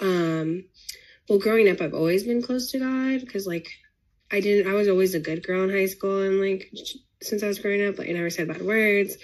um, 0.00 0.64
well, 1.28 1.38
growing 1.38 1.68
up, 1.68 1.80
I've 1.80 1.94
always 1.94 2.22
been 2.24 2.42
close 2.42 2.70
to 2.70 2.78
God 2.78 3.20
because, 3.20 3.46
like, 3.46 3.68
I 4.30 4.40
didn't, 4.40 4.70
I 4.70 4.74
was 4.74 4.88
always 4.88 5.14
a 5.14 5.20
good 5.20 5.44
girl 5.44 5.64
in 5.64 5.70
high 5.70 5.86
school 5.86 6.22
and, 6.22 6.40
like, 6.40 6.70
since 7.20 7.42
I 7.42 7.48
was 7.48 7.58
growing 7.58 7.86
up, 7.86 7.98
like, 7.98 8.08
I 8.08 8.12
never 8.12 8.30
said 8.30 8.48
bad 8.48 8.62
words, 8.62 9.16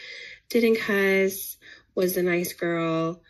didn't 0.49 0.81
cuss, 0.81 1.57
was 1.95 2.17
a 2.17 2.23
nice 2.23 2.55
girl, 2.55 3.23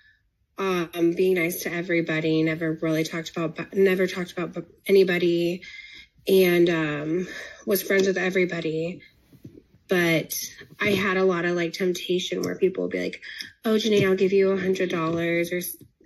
um, 0.57 1.13
being 1.15 1.35
nice 1.35 1.65
to 1.65 1.73
everybody, 1.73 2.43
never 2.43 2.79
really 2.81 3.05
talked 3.05 3.37
about, 3.37 3.75
never 3.75 4.07
talked 4.07 4.33
about 4.33 4.65
anybody, 4.87 5.63
and, 6.27 6.71
um, 6.71 7.29
was 7.67 7.83
friends 7.83 8.07
with 8.07 8.17
everybody. 8.17 9.03
But 9.93 10.33
I 10.81 10.93
had 10.93 11.19
a 11.19 11.25
lot 11.25 11.45
of 11.45 11.55
like 11.55 11.75
temptation 11.75 12.41
where 12.41 12.55
people 12.55 12.85
would 12.85 12.93
be 12.93 13.03
like, 13.03 13.21
"Oh, 13.63 13.75
Janae, 13.75 14.09
I'll 14.09 14.17
give 14.17 14.33
you 14.33 14.53
a 14.53 14.59
hundred 14.59 14.89
dollars," 14.89 15.53
or 15.53 15.61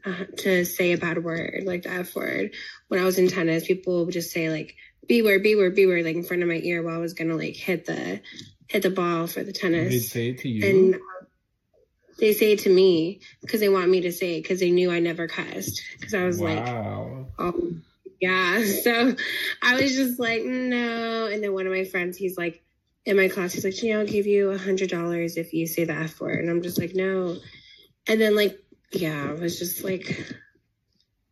uh, 0.05 0.25
to 0.38 0.64
say 0.64 0.90
a 0.90 0.99
bad 0.99 1.23
word, 1.23 1.62
like 1.64 1.85
the 1.85 1.90
F 1.90 2.16
word. 2.16 2.50
When 2.88 2.99
I 2.99 3.05
was 3.05 3.16
in 3.16 3.28
tennis, 3.28 3.64
people 3.64 4.05
would 4.05 4.12
just 4.12 4.33
say 4.33 4.50
like 4.50 4.75
B 5.07 5.23
word, 5.23 5.45
B 5.45 5.55
word, 5.55 5.76
B 5.76 5.87
word, 5.87 6.05
like 6.05 6.16
in 6.16 6.25
front 6.25 6.43
of 6.43 6.49
my 6.49 6.57
ear 6.57 6.83
while 6.83 6.97
I 6.97 6.99
was 6.99 7.12
gonna 7.12 7.37
like 7.37 7.55
hit 7.55 7.87
the 7.87 8.21
hit 8.66 8.83
the 8.83 8.90
ball 8.90 9.28
for 9.28 9.45
the 9.45 9.52
tennis. 9.52 9.93
They 9.93 10.00
say 10.00 10.28
it 10.31 10.38
to 10.38 10.49
you. 10.49 10.69
And 10.69 10.95
uh, 10.97 10.99
they 12.19 12.33
say 12.33 12.55
it 12.55 12.61
to 12.61 12.71
me 12.71 13.21
because 13.40 13.61
they 13.61 13.69
want 13.69 13.88
me 13.88 14.00
to 14.00 14.11
say 14.11 14.38
it 14.38 14.43
because 14.43 14.59
they 14.59 14.73
knew 14.73 14.90
I 14.90 14.99
never 14.99 15.28
cussed. 15.28 15.81
Because 15.97 16.12
I 16.12 16.25
was 16.25 16.40
like, 16.40 16.66
wow. 16.66 17.26
oh, 17.38 17.71
yeah. 18.21 18.64
So 18.83 19.14
I 19.62 19.81
was 19.81 19.95
just 19.95 20.19
like, 20.19 20.43
no. 20.43 21.26
And 21.26 21.40
then 21.40 21.52
one 21.52 21.69
of 21.69 21.73
my 21.73 21.85
friends, 21.85 22.16
he's 22.16 22.37
like, 22.37 22.64
in 23.06 23.16
my 23.16 23.28
class, 23.28 23.52
he's 23.52 23.64
like, 23.64 23.75
Janelle, 23.75 24.00
I'll 24.00 24.06
give 24.06 24.26
you 24.26 24.50
a 24.50 24.58
hundred 24.58 24.90
dollars 24.90 25.36
if 25.36 25.52
you 25.54 25.66
say 25.66 25.84
the 25.84 25.94
F 25.94 26.20
word. 26.20 26.40
And 26.40 26.50
I'm 26.50 26.62
just 26.62 26.78
like, 26.78 26.94
no. 26.94 27.36
And 28.08 28.20
then 28.20 28.36
like, 28.36 28.58
yeah, 28.92 29.30
it 29.32 29.40
was 29.40 29.58
just 29.58 29.84
like, 29.84 30.10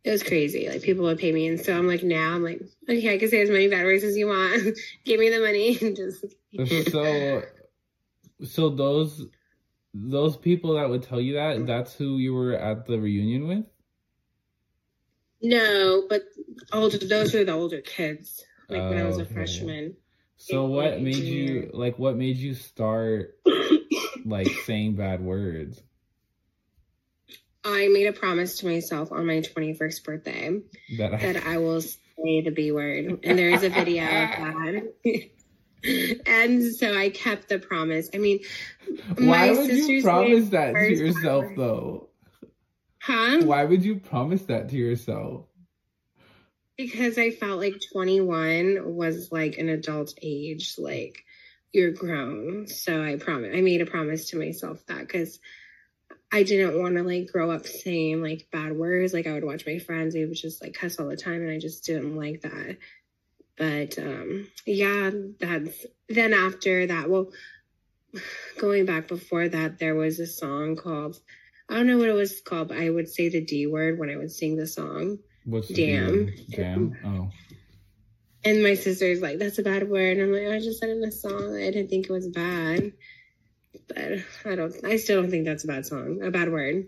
it 0.03 0.11
was 0.11 0.23
crazy. 0.23 0.69
Like 0.69 0.83
people 0.83 1.03
would 1.03 1.19
pay 1.19 1.31
me. 1.33 1.47
And 1.47 1.59
so 1.59 1.77
I'm 1.77 1.87
like, 1.87 2.01
now 2.03 2.33
I'm 2.33 2.43
like, 2.43 2.61
okay, 2.89 3.13
I 3.13 3.17
can 3.17 3.29
say 3.29 3.41
as 3.41 3.49
many 3.49 3.67
bad 3.67 3.83
words 3.83 4.03
as 4.03 4.15
you 4.17 4.27
want. 4.27 4.77
give 5.05 5.19
me 5.19 5.29
the 5.29 5.39
money 5.39 5.77
and 5.81 5.95
just. 5.95 6.25
so 6.91 7.43
so 8.43 8.69
those 8.69 9.25
those 9.93 10.37
people 10.37 10.75
that 10.75 10.89
would 10.89 11.03
tell 11.03 11.19
you 11.21 11.33
that 11.33 11.65
that's 11.65 11.93
who 11.93 12.17
you 12.17 12.33
were 12.33 12.53
at 12.53 12.85
the 12.85 12.99
reunion 12.99 13.47
with 13.47 13.65
No, 15.41 16.05
but 16.09 16.23
older, 16.71 16.97
those 16.97 17.33
were 17.33 17.43
the 17.43 17.53
older 17.53 17.81
kids. 17.81 18.45
Like 18.69 18.89
when 18.89 18.97
I 18.97 19.03
was 19.03 19.17
a 19.17 19.21
Okay. 19.23 19.33
freshman. 19.33 19.95
So 20.37 20.65
what 20.65 21.01
made 21.01 21.15
you 21.15 21.69
like 21.73 21.97
what 21.97 22.15
made 22.15 22.37
you 22.37 22.53
start 22.53 23.37
like 24.25 24.47
saying 24.65 24.95
bad 24.95 25.21
words 25.21 25.81
I 27.63 27.87
made 27.87 28.05
a 28.05 28.13
promise 28.13 28.59
to 28.59 28.67
myself 28.67 29.11
on 29.11 29.25
my 29.25 29.41
21st 29.41 30.03
birthday 30.03 30.59
that 30.97 31.15
I, 31.15 31.17
that 31.17 31.47
I 31.47 31.57
will 31.57 31.81
say 31.81 32.41
the 32.41 32.51
B 32.51 32.71
word. 32.71 33.21
And 33.23 33.39
there 33.39 33.49
is 33.49 33.63
a 33.63 33.69
video 33.69 34.03
of 34.03 34.09
that. 35.03 35.29
and 36.27 36.75
so 36.75 36.95
I 36.95 37.09
kept 37.09 37.49
the 37.49 37.57
promise. 37.57 38.11
I 38.13 38.19
mean, 38.19 38.41
why 39.17 39.51
my 39.51 39.51
would 39.51 39.71
you 39.71 40.03
promise 40.03 40.49
that 40.49 40.73
to 40.73 40.95
yourself 40.95 41.45
though 41.55 42.09
huh? 42.99 43.41
why 43.43 43.63
would 43.63 43.83
you 43.83 43.97
promise 43.97 44.43
that 44.43 44.69
to 44.69 44.75
yourself 44.75 45.45
Because 46.77 47.17
I 47.17 47.31
felt 47.31 47.59
like 47.59 47.81
21 47.93 48.95
was 48.95 49.31
like 49.31 49.57
an 49.57 49.69
adult 49.69 50.13
age, 50.21 50.75
like 50.77 51.23
you're 51.71 51.91
grown. 51.91 52.67
So 52.67 53.03
I 53.03 53.17
promise, 53.17 53.51
I 53.55 53.61
made 53.61 53.81
a 53.81 53.85
promise 53.85 54.29
to 54.29 54.39
myself 54.39 54.85
that 54.87 54.99
because 54.99 55.39
I 56.31 56.43
didn't 56.43 56.79
want 56.81 56.95
to 56.95 57.03
like 57.03 57.31
grow 57.31 57.51
up 57.51 57.65
saying 57.65 58.21
like 58.21 58.47
bad 58.51 58.75
words. 58.75 59.13
Like 59.13 59.27
I 59.27 59.33
would 59.33 59.43
watch 59.43 59.65
my 59.65 59.79
friends, 59.79 60.13
they 60.13 60.25
would 60.25 60.35
just 60.35 60.61
like 60.61 60.73
cuss 60.73 60.99
all 60.99 61.07
the 61.07 61.15
time, 61.15 61.41
and 61.41 61.51
I 61.51 61.59
just 61.59 61.85
didn't 61.85 62.15
like 62.15 62.41
that. 62.41 62.77
But 63.57 63.97
um 63.99 64.47
yeah, 64.65 65.11
that's 65.39 65.85
then 66.09 66.33
after 66.33 66.87
that, 66.87 67.09
well, 67.09 67.31
going 68.57 68.85
back 68.85 69.07
before 69.07 69.47
that, 69.47 69.79
there 69.79 69.95
was 69.95 70.19
a 70.19 70.27
song 70.27 70.75
called 70.75 71.19
I 71.69 71.75
don't 71.75 71.87
know 71.87 71.97
what 71.97 72.09
it 72.09 72.13
was 72.13 72.41
called, 72.41 72.69
but 72.69 72.77
I 72.77 72.89
would 72.89 73.09
say 73.09 73.29
the 73.29 73.41
D 73.41 73.65
word 73.65 73.97
when 73.97 74.09
I 74.09 74.17
would 74.17 74.31
sing 74.31 74.55
the 74.55 74.67
song. 74.67 75.19
What's 75.45 75.67
Damn. 75.69 76.33
damn 76.49 76.97
oh 77.05 77.29
And 78.43 78.61
my 78.63 78.75
sister's 78.75 79.21
like, 79.21 79.39
that's 79.39 79.57
a 79.59 79.63
bad 79.63 79.89
word. 79.89 80.17
And 80.17 80.21
I'm 80.27 80.31
like, 80.33 80.53
I 80.55 80.59
just 80.59 80.79
said 80.79 80.89
it 80.89 80.97
in 80.97 81.03
a 81.03 81.11
song. 81.11 81.55
I 81.55 81.71
didn't 81.71 81.89
think 81.89 82.05
it 82.05 82.11
was 82.11 82.27
bad. 82.27 82.91
But 83.87 84.19
I 84.45 84.55
don't, 84.55 84.73
I 84.85 84.97
still 84.97 85.21
don't 85.21 85.31
think 85.31 85.45
that's 85.45 85.63
a 85.63 85.67
bad 85.67 85.85
song, 85.85 86.21
a 86.23 86.31
bad 86.31 86.51
word. 86.51 86.87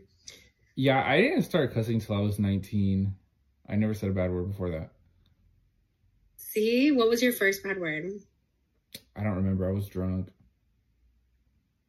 yeah 0.75 1.03
i 1.05 1.19
didn't 1.21 1.41
start 1.43 1.73
cussing 1.73 1.99
till 1.99 2.15
i 2.15 2.19
was 2.19 2.39
19 2.39 3.15
i 3.69 3.75
never 3.75 3.93
said 3.93 4.09
a 4.09 4.13
bad 4.13 4.31
word 4.31 4.47
before 4.49 4.69
that 4.71 4.91
See, 6.37 6.91
what 6.91 7.09
was 7.09 7.21
your 7.21 7.33
first 7.33 7.63
bad 7.63 7.79
word? 7.79 8.05
i 9.15 9.23
don't 9.23 9.35
remember 9.35 9.67
i 9.67 9.71
was 9.71 9.87
drunk 9.87 10.29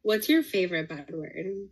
What's 0.01 0.29
your 0.29 0.43
favorite 0.43 0.89
bad 0.89 1.11
word? 1.13 1.69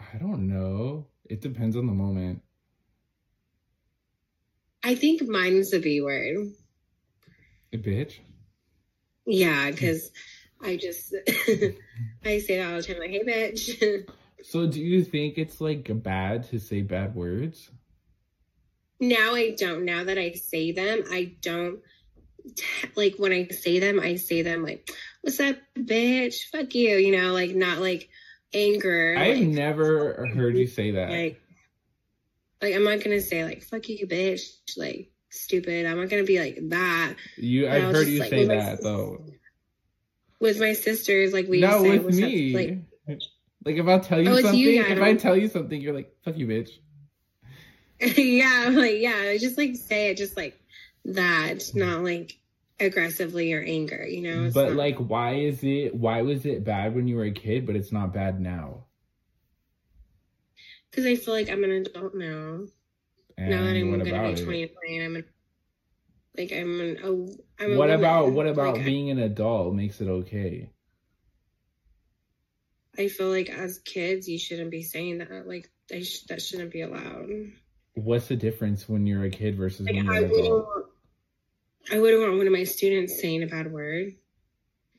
I 0.00 0.18
don't 0.18 0.48
know. 0.48 1.06
It 1.30 1.40
depends 1.40 1.76
on 1.76 1.86
the 1.86 1.92
moment. 1.92 2.42
I 4.82 4.96
think 4.96 5.22
mine's 5.22 5.70
the 5.70 5.78
B 5.78 6.00
word. 6.00 6.48
A 7.72 7.78
bitch. 7.78 8.18
Yeah, 9.26 9.70
because 9.70 10.10
I 10.60 10.76
just, 10.76 11.14
I 12.24 12.38
say 12.40 12.58
that 12.58 12.70
all 12.70 12.76
the 12.76 12.82
time, 12.82 12.98
like, 12.98 13.10
hey, 13.10 13.24
bitch. 13.24 14.08
So 14.42 14.66
do 14.66 14.80
you 14.80 15.04
think 15.04 15.36
it's 15.36 15.60
like 15.60 15.90
bad 16.02 16.44
to 16.44 16.58
say 16.58 16.80
bad 16.80 17.14
words? 17.14 17.70
now 19.00 19.34
I 19.34 19.50
don't. 19.50 19.84
Now 19.84 20.04
that 20.04 20.18
I 20.18 20.32
say 20.32 20.72
them, 20.72 21.04
I 21.10 21.34
don't, 21.40 21.80
like, 22.96 23.16
when 23.18 23.32
I 23.32 23.48
say 23.48 23.78
them, 23.78 23.98
I 24.00 24.16
say 24.16 24.40
them 24.42 24.62
like, 24.62 24.90
what's 25.22 25.40
up, 25.40 25.56
bitch? 25.76 26.48
Fuck 26.52 26.74
you, 26.74 26.96
you 26.96 27.16
know, 27.16 27.32
like, 27.32 27.54
not 27.54 27.78
like 27.78 28.08
anger. 28.54 29.14
I've 29.18 29.38
like, 29.38 29.46
never 29.48 30.26
heard 30.34 30.56
you 30.56 30.66
say 30.66 30.92
that. 30.92 31.10
like 31.10 31.40
like 32.62 32.74
I'm 32.74 32.84
not 32.84 33.02
gonna 33.02 33.20
say 33.20 33.44
like 33.44 33.62
fuck 33.62 33.88
you 33.88 34.06
bitch 34.06 34.42
like 34.76 35.10
stupid 35.30 35.86
I'm 35.86 35.98
not 35.98 36.08
gonna 36.10 36.24
be 36.24 36.38
like 36.40 36.58
that 36.70 37.14
You 37.36 37.68
I 37.68 37.76
I've 37.76 37.82
heard 37.84 37.94
just, 37.94 38.08
you 38.10 38.20
like, 38.20 38.30
say 38.30 38.44
that 38.46 38.76
sis- 38.78 38.84
though. 38.84 39.24
with 40.40 40.58
my 40.60 40.72
sisters 40.72 41.32
like 41.32 41.48
we 41.48 41.60
No, 41.60 41.82
say, 41.82 41.90
with 41.98 42.04
"What's 42.04 42.16
up?" 42.18 42.22
me. 42.28 42.54
like 42.54 43.18
Like 43.64 43.76
if 43.76 43.86
I'll 43.86 44.00
tell 44.00 44.20
you 44.20 44.30
Oh, 44.30 44.40
something, 44.40 44.58
you, 44.58 44.80
if 44.80 44.90
Adam. 44.90 45.04
I 45.04 45.14
tell 45.14 45.36
you 45.36 45.48
something, 45.48 45.80
you're 45.80 45.94
like, 45.94 46.12
fuck 46.24 46.36
you, 46.36 46.46
bitch. 46.46 46.70
yeah 48.16 48.64
I'm 48.66 48.74
like 48.76 48.96
yeah 48.98 49.14
I 49.14 49.38
just 49.38 49.58
like 49.58 49.76
say 49.76 50.08
it 50.10 50.16
just 50.16 50.36
like 50.36 50.58
that 51.04 51.70
not 51.74 52.02
like 52.02 52.38
aggressively 52.80 53.52
or 53.52 53.60
anger 53.62 54.06
you 54.06 54.22
know 54.22 54.44
It's 54.46 54.54
But 54.54 54.68
not- 54.70 54.76
like 54.76 54.96
why 54.96 55.34
is 55.34 55.62
it 55.62 55.94
why 55.94 56.22
was 56.22 56.44
it 56.46 56.64
bad 56.64 56.94
when 56.94 57.06
you 57.06 57.16
were 57.16 57.24
a 57.24 57.30
kid, 57.32 57.66
but 57.66 57.76
it's 57.76 57.92
not 57.92 58.12
bad 58.14 58.40
now? 58.40 58.86
because 60.90 61.06
I 61.06 61.14
feel 61.14 61.34
like 61.34 61.48
I'm 61.48 61.62
an 61.62 61.70
adult 61.70 62.14
now 62.14 62.64
And 63.38 63.50
now 63.50 63.62
that 63.64 63.76
I'm 63.76 63.90
gonna 63.90 64.04
be 64.04 64.10
it? 64.10 64.44
29 64.44 65.02
I'm 65.02 65.16
an 65.16 65.24
Like 66.36 66.52
I'm 66.52 66.80
an. 66.80 66.98
Oh, 67.04 67.28
I'm 67.58 67.72
a 67.74 67.76
what 67.76 67.88
woman. 67.88 67.98
about 68.00 68.32
what 68.32 68.46
about 68.46 68.76
Like, 68.76 68.84
being 68.84 69.10
an 69.10 69.18
adult 69.18 69.74
makes 69.74 70.00
it 70.00 70.08
okay? 70.08 70.70
I 72.98 73.08
feel 73.08 73.28
like 73.28 73.48
as 73.50 73.78
kids, 73.78 74.28
you 74.28 74.38
shouldn't 74.38 74.70
be 74.70 74.82
saying 74.82 75.18
that. 75.18 75.46
Like 75.46 75.70
sh- 76.02 76.22
that 76.28 76.42
shouldn't 76.42 76.72
be 76.72 76.80
allowed. 76.82 77.28
What's 77.94 78.28
the 78.28 78.36
difference 78.36 78.88
when 78.88 79.06
you're 79.06 79.24
a 79.24 79.30
kid 79.30 79.56
versus 79.56 79.86
Like 79.86 79.94
when 79.96 80.04
you're 80.06 80.14
I 80.14 80.18
an 80.18 80.24
adult? 80.30 80.79
I 81.92 81.98
wouldn't 81.98 82.22
want 82.22 82.38
one 82.38 82.46
of 82.46 82.52
my 82.52 82.64
students 82.64 83.20
saying 83.20 83.42
a 83.42 83.46
bad 83.46 83.72
word. 83.72 84.14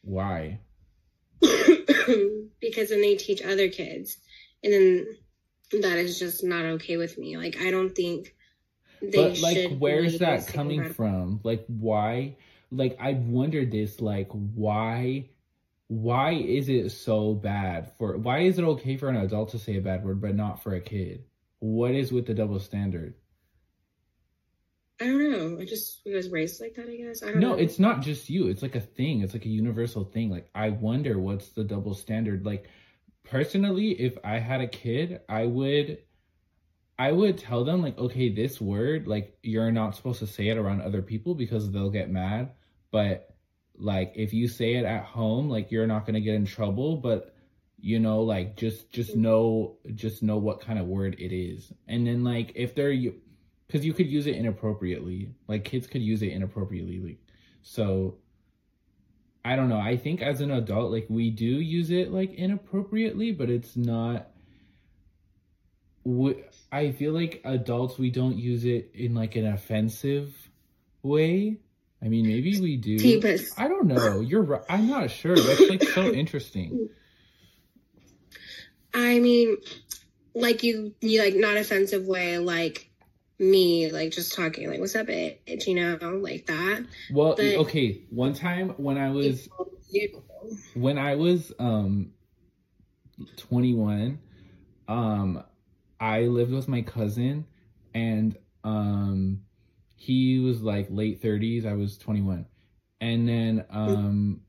Why? 0.02 0.60
because 1.40 2.90
then 2.90 3.02
they 3.02 3.16
teach 3.16 3.42
other 3.42 3.70
kids, 3.70 4.18
and 4.64 4.74
then 4.74 5.08
that 5.82 5.98
is 5.98 6.20
just 6.20 6.44
not 6.44 6.66
okay 6.66 6.98
with 6.98 7.18
me. 7.18 7.38
Like 7.38 7.58
I 7.62 7.72
don't 7.72 7.96
think 7.96 8.36
they 9.02 9.30
but 9.30 9.40
like 9.40 9.78
where's 9.78 10.20
that 10.20 10.48
coming 10.48 10.84
bad- 10.84 10.96
from? 10.96 11.40
Like 11.44 11.66
why? 11.68 12.36
Like 12.72 12.98
I've 13.00 13.20
wondered 13.20 13.72
this 13.72 14.02
like 14.02 14.30
why 14.32 15.30
why 15.88 16.32
is 16.32 16.70
it 16.70 16.90
so 16.92 17.34
bad 17.34 17.92
for 17.98 18.18
why 18.18 18.40
is 18.40 18.58
it 18.58 18.64
okay 18.64 18.96
for 18.98 19.10
an 19.10 19.18
adult 19.18 19.50
to 19.50 19.60
say 19.60 19.78
a 19.78 19.82
bad 19.82 20.06
word 20.06 20.22
but 20.22 20.36
not 20.36 20.64
for 20.64 20.76
a 20.76 20.82
kid? 20.82 21.24
What 21.60 21.92
is 21.92 22.12
with 22.12 22.26
the 22.26 22.34
double 22.34 22.60
standard 22.60 23.16
know. 25.42 25.60
I 25.60 25.66
just 25.66 26.02
we 26.06 26.14
was 26.14 26.30
raised 26.30 26.62
like 26.62 26.76
that. 26.76 26.88
I 26.88 26.96
guess. 26.96 27.24
I 27.24 27.28
don't 27.28 27.40
no 27.40 27.50
know. 27.50 27.56
it's 27.56 27.80
not 27.80 28.02
just 28.02 28.30
you 28.30 28.48
it's 28.48 28.62
like 28.62 28.76
a 28.76 28.82
thing 28.82 29.22
it's 29.22 29.34
like 29.34 29.46
a 29.46 29.50
universal 29.50 30.04
thing 30.04 30.30
like 30.30 30.50
i 30.56 30.70
wonder 30.70 31.20
what's 31.20 31.50
the 31.50 31.64
double 31.64 31.94
standard 31.94 32.46
like 32.46 32.70
personally 33.24 33.92
if 33.92 34.18
i 34.24 34.40
had 34.40 34.62
a 34.62 34.68
kid 34.68 35.22
i 35.30 35.46
would 35.46 36.00
i 36.98 37.12
would 37.12 37.38
tell 37.38 37.64
them 37.64 37.82
like 37.82 37.98
okay 37.98 38.30
this 38.30 38.60
word 38.60 39.08
like 39.08 39.38
you're 39.42 39.72
not 39.72 39.96
supposed 39.96 40.20
to 40.20 40.28
say 40.28 40.48
it 40.48 40.58
around 40.58 40.82
other 40.82 41.02
people 41.02 41.36
because 41.36 41.72
they'll 41.72 41.90
get 41.90 42.10
mad 42.10 42.52
but 42.92 43.36
like 43.78 44.14
if 44.16 44.34
you 44.34 44.48
say 44.48 44.76
it 44.76 44.86
at 44.86 45.04
home 45.04 45.50
like 45.50 45.72
you're 45.72 45.88
not 45.88 46.06
going 46.06 46.16
to 46.16 46.22
get 46.22 46.36
in 46.36 46.46
trouble 46.46 46.98
but 46.98 47.34
you 47.80 48.00
know 48.00 48.22
like 48.22 48.56
just 48.56 48.92
just 48.92 49.12
mm-hmm. 49.12 49.24
know 49.24 49.78
just 49.96 50.22
know 50.22 50.38
what 50.38 50.62
kind 50.62 50.78
of 50.78 50.86
word 50.86 51.16
it 51.20 51.36
is 51.36 51.74
and 51.88 52.06
then 52.06 52.24
like 52.24 52.52
if 52.56 52.76
they're 52.76 52.92
you 52.92 53.16
because 53.72 53.86
you 53.86 53.94
could 53.94 54.08
use 54.08 54.28
it 54.28 54.36
inappropriately. 54.36 55.30
Like 55.48 55.64
kids 55.64 55.88
could 55.88 56.02
use 56.02 56.22
it 56.22 56.34
inappropriately 56.34 57.00
like 57.00 57.20
so 57.62 58.16
i 59.46 59.56
don't 59.56 59.70
know. 59.70 59.80
I 59.80 59.98
think 59.98 60.22
as 60.22 60.42
an 60.42 60.52
adult 60.52 60.92
like 60.92 61.06
we 61.10 61.30
do 61.30 61.46
use 61.46 61.90
it 61.90 62.12
like 62.12 62.34
inappropriately 62.34 63.32
but 63.32 63.50
it's 63.50 63.78
not 63.78 64.28
we, 66.04 66.44
i 66.72 66.92
feel 66.92 67.14
like 67.14 67.42
adults 67.46 67.98
we 67.98 68.10
don't 68.10 68.38
use 68.38 68.66
it 68.66 68.92
in 68.94 69.16
like 69.16 69.36
an 69.36 69.48
offensive 69.48 70.34
way. 71.02 71.58
I 72.04 72.10
mean 72.10 72.28
maybe 72.28 72.60
we 72.60 72.76
do. 72.76 72.98
I 73.58 73.68
don't 73.70 73.88
know. 73.88 74.20
You're 74.20 74.44
right 74.44 74.64
i'm 74.68 74.88
not 74.88 75.12
sure. 75.12 75.36
That's 75.36 75.70
like 75.70 75.84
so 75.84 76.12
interesting. 76.12 76.90
I 78.94 79.20
mean, 79.20 79.56
like 80.36 80.64
you, 80.64 80.94
you 81.00 81.24
like 81.24 81.36
not 81.36 81.56
offensive 81.56 82.06
way, 82.06 82.38
like 82.38 82.91
me, 83.42 83.92
like 83.92 84.12
just 84.12 84.34
talking, 84.34 84.70
like 84.70 84.80
what's 84.80 84.96
up, 84.96 85.08
bitch, 85.08 85.68
you 85.68 85.76
know, 85.76 85.98
like 86.18 86.46
that. 86.46 86.86
well 87.12 87.36
But- 87.36 87.56
okay 87.58 88.02
one 88.10 88.34
time 88.34 88.70
when 88.78 88.98
i 88.98 89.10
was 89.10 89.50
when 90.74 90.98
I 90.98 91.16
was 91.16 91.52
um 91.60 92.14
21, 93.38 94.20
um 94.88 95.44
I 96.00 96.22
lived 96.22 96.52
with 96.52 96.68
my 96.68 96.82
cousin 96.82 97.46
and 97.94 98.38
um 98.64 99.42
he 99.96 100.40
was 100.40 100.62
like 100.62 100.88
late 100.90 101.22
30s, 101.22 101.66
I 101.66 101.74
was 101.74 101.98
21. 101.98 102.46
And 103.02 103.28
then 103.28 103.66
um 103.70 104.42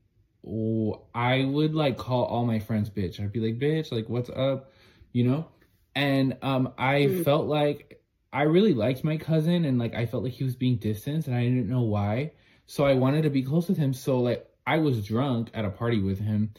I 1.15 1.45
would 1.45 1.73
like 1.75 1.97
call 1.97 2.25
all 2.25 2.45
my 2.45 2.59
friends 2.59 2.89
bitch. 2.89 3.19
I'd 3.19 3.31
be 3.31 3.39
like, 3.39 3.59
"Bitch, 3.59 3.91
like 3.91 4.09
what's 4.09 4.29
up?" 4.29 4.71
You 5.13 5.23
know? 5.25 5.47
And 5.95 6.37
um 6.41 6.73
I 6.77 7.01
Mhm. 7.01 7.23
felt 7.23 7.47
like 7.47 8.01
I 8.33 8.41
really 8.43 8.73
liked 8.73 9.03
my 9.03 9.15
cousin 9.17 9.63
and 9.65 9.77
like 9.77 9.93
I 9.93 10.05
felt 10.07 10.23
like 10.23 10.33
he 10.33 10.43
was 10.43 10.55
being 10.55 10.77
distant 10.77 11.27
and 11.27 11.35
I 11.35 11.43
didn't 11.43 11.69
know 11.69 11.83
why. 11.83 12.31
So 12.65 12.83
I 12.85 12.95
wanted 12.95 13.21
to 13.21 13.29
be 13.29 13.43
close 13.43 13.67
with 13.69 13.77
him. 13.77 13.93
So 13.93 14.19
like 14.19 14.45
I 14.65 14.79
was 14.79 15.05
drunk 15.05 15.51
at 15.53 15.65
a 15.65 15.69
party 15.69 16.01
with 16.01 16.19
him 16.19 16.53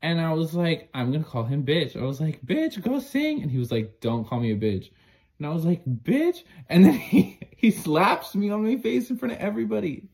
and 0.00 0.20
I 0.20 0.32
was 0.32 0.54
like, 0.54 0.88
I'm 0.94 1.12
gonna 1.12 1.24
call 1.24 1.44
him 1.44 1.64
bitch. 1.66 1.96
I 2.00 2.04
was 2.04 2.20
like, 2.20 2.40
bitch, 2.46 2.80
go 2.82 2.98
sing. 2.98 3.42
And 3.42 3.50
he 3.50 3.58
was 3.58 3.70
like, 3.70 4.00
don't 4.00 4.26
call 4.26 4.40
me 4.40 4.52
a 4.52 4.56
bitch. 4.56 4.90
And 5.38 5.46
I 5.46 5.50
was 5.50 5.64
like, 5.64 5.84
bitch. 5.84 6.44
And 6.68 6.84
then 6.84 6.92
he, 7.12 7.38
he 7.56 7.70
slaps 7.72 8.34
me 8.34 8.50
on 8.50 8.64
my 8.64 8.76
face 8.76 9.10
in 9.10 9.18
front 9.18 9.34
of 9.34 9.40
everybody. 9.40 10.08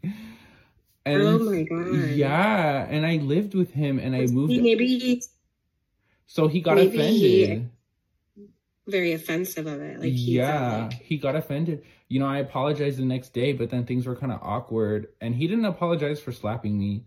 And 1.06 1.22
oh 1.22 1.38
my 1.38 1.62
god. 1.62 2.10
yeah, 2.10 2.86
and 2.88 3.04
I 3.06 3.16
lived 3.18 3.54
with 3.54 3.70
him 3.70 3.98
and 3.98 4.16
I 4.16 4.26
moved. 4.26 4.50
Maybe 4.52 5.20
So 6.26 6.48
he 6.48 6.60
got 6.60 6.76
maybe 6.76 6.96
he- 6.96 7.44
offended. 7.44 7.70
Very 8.86 9.12
offensive 9.12 9.66
of 9.66 9.80
it. 9.80 9.98
Like 10.00 10.12
he 10.12 10.36
yeah, 10.36 10.88
like, 10.88 10.92
he 11.02 11.16
got 11.16 11.36
offended. 11.36 11.84
You 12.08 12.20
know, 12.20 12.26
I 12.26 12.38
apologized 12.38 12.98
the 12.98 13.04
next 13.04 13.32
day, 13.32 13.52
but 13.52 13.70
then 13.70 13.86
things 13.86 14.06
were 14.06 14.16
kind 14.16 14.32
of 14.32 14.40
awkward, 14.42 15.08
and 15.20 15.34
he 15.34 15.46
didn't 15.46 15.64
apologize 15.64 16.20
for 16.20 16.32
slapping 16.32 16.78
me, 16.78 17.04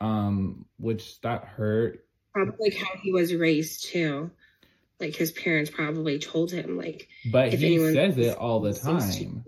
um, 0.00 0.64
which 0.78 1.20
that 1.22 1.44
hurt. 1.44 2.06
probably 2.32 2.70
like 2.70 2.78
how 2.78 2.94
he 3.02 3.12
was 3.12 3.34
raised 3.34 3.86
too. 3.86 4.30
Like 5.00 5.14
his 5.14 5.32
parents 5.32 5.70
probably 5.70 6.18
told 6.18 6.50
him 6.50 6.78
like 6.78 7.08
But 7.30 7.52
if 7.52 7.60
he 7.60 7.66
anyone 7.74 7.92
says 7.92 8.16
it 8.16 8.36
all 8.36 8.60
the 8.60 8.72
time. 8.72 9.44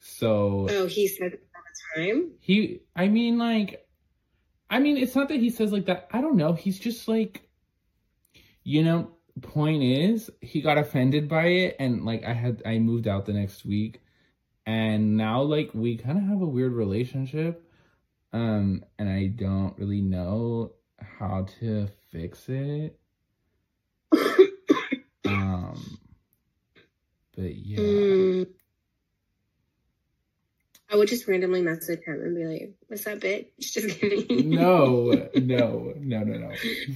So 0.00 0.66
Oh, 0.68 0.86
he 0.86 1.08
said 1.08 1.34
it 1.34 1.46
all 1.54 1.62
the 1.62 2.02
time. 2.02 2.30
he, 2.40 2.80
I 2.94 3.08
mean, 3.08 3.38
like, 3.38 3.86
I 4.68 4.78
mean, 4.78 4.96
it's 4.96 5.14
not 5.14 5.28
that 5.28 5.38
he 5.38 5.50
says 5.50 5.72
like 5.72 5.86
that. 5.86 6.08
I 6.12 6.20
don't 6.20 6.36
know. 6.36 6.52
He's 6.52 6.78
just 6.78 7.08
like, 7.08 7.48
you 8.64 8.82
know. 8.84 9.12
Point 9.42 9.82
is, 9.82 10.30
he 10.40 10.60
got 10.60 10.78
offended 10.78 11.28
by 11.28 11.46
it, 11.46 11.76
and 11.78 12.04
like 12.04 12.24
I 12.24 12.32
had, 12.32 12.62
I 12.64 12.78
moved 12.78 13.08
out 13.08 13.26
the 13.26 13.32
next 13.32 13.64
week, 13.64 14.00
and 14.66 15.16
now 15.16 15.42
like 15.42 15.70
we 15.72 15.96
kind 15.96 16.18
of 16.18 16.24
have 16.24 16.42
a 16.42 16.46
weird 16.46 16.72
relationship, 16.72 17.64
um, 18.32 18.84
and 18.98 19.08
I 19.08 19.26
don't 19.26 19.78
really 19.78 20.00
know 20.00 20.72
how 21.18 21.46
to 21.60 21.88
fix 22.10 22.48
it. 22.48 22.98
Um, 25.26 25.98
but 27.36 27.54
yeah. 27.54 27.78
Mm. 27.78 28.46
I 30.92 30.96
would 30.96 31.08
just 31.08 31.28
randomly 31.28 31.62
message 31.62 32.00
him 32.04 32.20
and 32.20 32.34
be 32.34 32.44
like, 32.44 32.74
"What's 32.88 33.06
up, 33.06 33.20
bitch?" 33.20 33.46
Just 33.60 34.00
kidding. 34.00 34.50
no, 34.50 35.12
no, 35.36 35.94
no, 35.96 36.18
no, 36.24 36.36
no. 36.36 36.50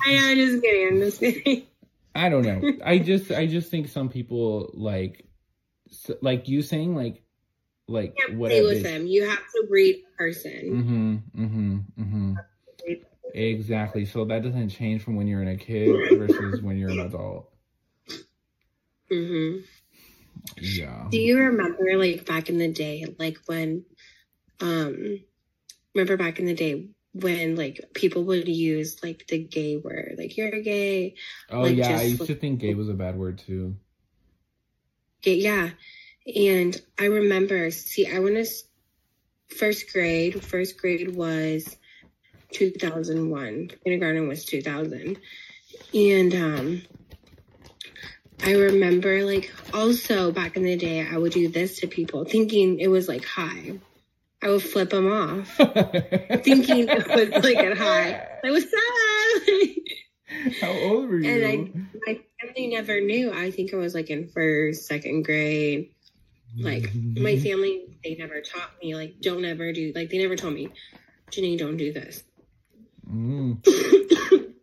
I 0.05 0.11
am 0.11 0.37
just 0.37 0.62
kidding. 0.62 0.88
I'm 0.88 0.99
just 0.99 1.20
kidding. 1.20 1.62
I 2.14 2.29
don't 2.29 2.42
know. 2.44 2.79
I 2.85 2.98
just, 2.98 3.31
I 3.31 3.46
just 3.46 3.70
think 3.70 3.88
some 3.88 4.09
people 4.09 4.70
like, 4.74 5.27
s- 5.90 6.16
like 6.22 6.48
you 6.48 6.62
saying 6.62 6.94
like, 6.94 7.22
like 7.88 8.14
You 8.29 8.38
what 8.38 8.50
with 8.50 8.85
him. 8.85 9.07
You 9.07 9.29
have 9.29 9.38
to 9.38 9.66
read 9.68 10.03
person. 10.16 11.20
Mm-hmm. 11.33 11.44
Mm-hmm. 11.44 11.79
Mm-hmm. 12.03 12.35
Exactly. 13.35 14.05
So 14.05 14.24
that 14.27 14.42
doesn't 14.42 14.68
change 14.68 15.03
from 15.03 15.16
when 15.16 15.27
you're 15.27 15.42
in 15.42 15.48
a 15.48 15.57
kid 15.57 15.96
versus 16.16 16.62
when 16.62 16.79
you're 16.79 16.90
an 16.90 17.00
adult. 17.00 17.50
Mm-hmm. 19.11 19.61
Yeah. 20.61 21.09
Do 21.11 21.18
you 21.20 21.38
remember, 21.38 21.96
like 21.96 22.24
back 22.27 22.48
in 22.48 22.59
the 22.59 22.72
day, 22.72 23.05
like 23.18 23.38
when, 23.46 23.85
um, 24.61 25.20
remember 25.94 26.16
back 26.16 26.38
in 26.38 26.46
the 26.46 26.55
day 26.55 26.88
when 27.14 27.55
like 27.57 27.81
people 27.94 28.24
would 28.24 28.48
use 28.48 29.03
like 29.03 29.27
the 29.29 29.38
gay 29.38 29.77
word, 29.77 30.16
like 30.18 30.37
you're 30.37 30.61
gay, 30.61 31.14
Oh 31.50 31.62
like, 31.62 31.77
yeah, 31.77 31.88
I 31.88 31.92
just- 31.92 32.11
used 32.11 32.27
to 32.27 32.35
think 32.35 32.61
gay 32.61 32.74
was 32.74 32.88
a 32.88 32.94
bad 32.94 33.16
word 33.16 33.38
too. 33.38 33.77
gay, 35.22 35.37
yeah. 35.37 35.70
And 36.35 36.81
I 36.98 37.07
remember, 37.07 37.70
see, 37.70 38.07
I 38.07 38.18
went 38.18 38.37
to 38.44 39.55
first 39.57 39.92
grade. 39.92 40.42
First 40.42 40.79
grade 40.79 41.14
was 41.14 41.77
2001. 42.53 43.70
Kindergarten 43.85 44.27
was 44.29 44.44
2000. 44.44 45.18
And 45.94 46.35
um, 46.35 46.83
I 48.42 48.53
remember, 48.55 49.24
like, 49.24 49.53
also 49.72 50.33
back 50.33 50.57
in 50.57 50.62
the 50.64 50.77
day, 50.77 51.07
I 51.07 51.16
would 51.18 51.33
do 51.33 51.48
this 51.48 51.81
to 51.81 51.87
people, 51.87 52.24
thinking 52.24 52.81
it 52.81 52.88
was 52.88 53.07
like 53.09 53.24
hi. 53.24 53.79
I 54.45 54.49
would 54.49 54.63
flip 54.63 54.91
them 54.91 55.11
off, 55.11 55.49
thinking 56.45 56.87
it 56.89 57.09
was 57.09 57.43
like 57.43 57.57
a 57.57 57.75
high. 57.75 58.11
Like, 58.43 58.53
what's 58.53 58.67
up? 58.67 59.73
How 60.61 60.71
old 60.71 61.09
were 61.09 61.19
you? 61.19 61.31
And 61.31 61.45
I- 61.47 61.87
My 62.07 62.21
family 62.41 62.67
never 62.69 63.01
knew. 63.01 63.33
I 63.33 63.51
think 63.51 63.73
I 63.73 63.79
was 63.79 63.95
like 63.95 64.11
in 64.11 64.29
first, 64.29 64.87
second 64.87 65.25
grade. 65.25 65.91
Like 66.59 66.83
Mm-hmm. 66.85 67.23
my 67.23 67.37
family, 67.39 67.99
they 68.05 68.15
never 68.17 68.41
taught 68.43 68.71
me 68.83 68.95
like 68.95 69.15
don't 69.21 69.45
ever 69.45 69.73
do 69.73 69.93
like 69.95 70.11
they 70.11 70.19
never 70.19 70.37
told 70.37 70.55
me, 70.55 70.69
Janine, 71.33 71.59
don't 71.59 71.77
do 71.79 71.93
this. 71.93 72.23
Mm, 73.11 73.67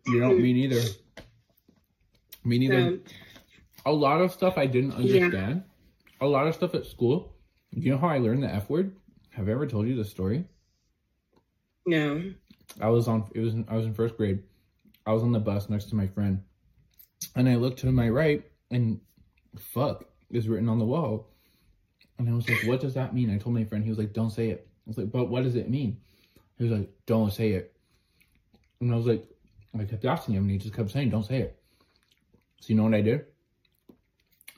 you 0.06 0.20
don't. 0.20 0.40
Me 0.40 0.52
neither. 0.54 0.80
Me 2.44 2.58
neither. 2.58 2.80
So 2.82 2.98
a 3.84 3.92
lot 3.92 4.20
of 4.22 4.32
stuff 4.32 4.56
I 4.56 4.66
didn't 4.66 4.92
understand. 4.94 5.64
A 6.20 6.26
lot 6.26 6.46
of 6.46 6.54
stuff 6.54 6.74
at 6.74 6.86
school. 6.86 7.34
You 7.72 7.90
know 7.92 7.98
how 7.98 8.08
I 8.08 8.18
learned 8.18 8.42
the 8.42 8.48
F 8.54 8.70
word? 8.70 8.96
Have 9.32 9.48
I 9.48 9.52
ever 9.52 9.66
told 9.66 9.88
you 9.88 9.94
this 9.94 10.10
story? 10.10 10.44
No. 11.86 12.32
I 12.80 12.88
was 12.88 13.08
on. 13.08 13.30
It 13.34 13.40
was. 13.40 13.54
I 13.68 13.76
was 13.76 13.86
in 13.86 13.94
first 13.94 14.16
grade. 14.16 14.42
I 15.06 15.12
was 15.12 15.22
on 15.22 15.32
the 15.32 15.40
bus 15.40 15.68
next 15.68 15.86
to 15.86 15.96
my 15.96 16.06
friend, 16.06 16.42
and 17.34 17.48
I 17.48 17.56
looked 17.56 17.80
to 17.80 17.90
my 17.90 18.08
right, 18.08 18.44
and 18.70 19.00
"fuck" 19.58 20.04
is 20.30 20.48
written 20.48 20.68
on 20.68 20.78
the 20.78 20.84
wall. 20.84 21.28
And 22.18 22.28
I 22.28 22.32
was 22.32 22.48
like, 22.48 22.62
"What 22.66 22.80
does 22.80 22.94
that 22.94 23.14
mean?" 23.14 23.30
I 23.30 23.38
told 23.38 23.54
my 23.54 23.64
friend. 23.64 23.82
He 23.82 23.90
was 23.90 23.98
like, 23.98 24.12
"Don't 24.12 24.30
say 24.30 24.50
it." 24.50 24.66
I 24.86 24.90
was 24.90 24.98
like, 24.98 25.10
"But 25.10 25.28
what 25.28 25.42
does 25.42 25.56
it 25.56 25.68
mean?" 25.68 25.98
He 26.58 26.64
was 26.64 26.72
like, 26.72 26.90
"Don't 27.06 27.32
say 27.32 27.52
it." 27.52 27.74
And 28.80 28.92
I 28.92 28.96
was 28.96 29.06
like, 29.06 29.24
I 29.78 29.84
kept 29.84 30.04
asking 30.04 30.34
him, 30.34 30.42
and 30.42 30.50
he 30.50 30.58
just 30.58 30.74
kept 30.74 30.90
saying, 30.90 31.10
"Don't 31.10 31.24
say 31.24 31.38
it." 31.38 31.62
So 32.60 32.68
you 32.68 32.76
know 32.76 32.84
what 32.84 32.94
I 32.94 33.00
did? 33.00 33.26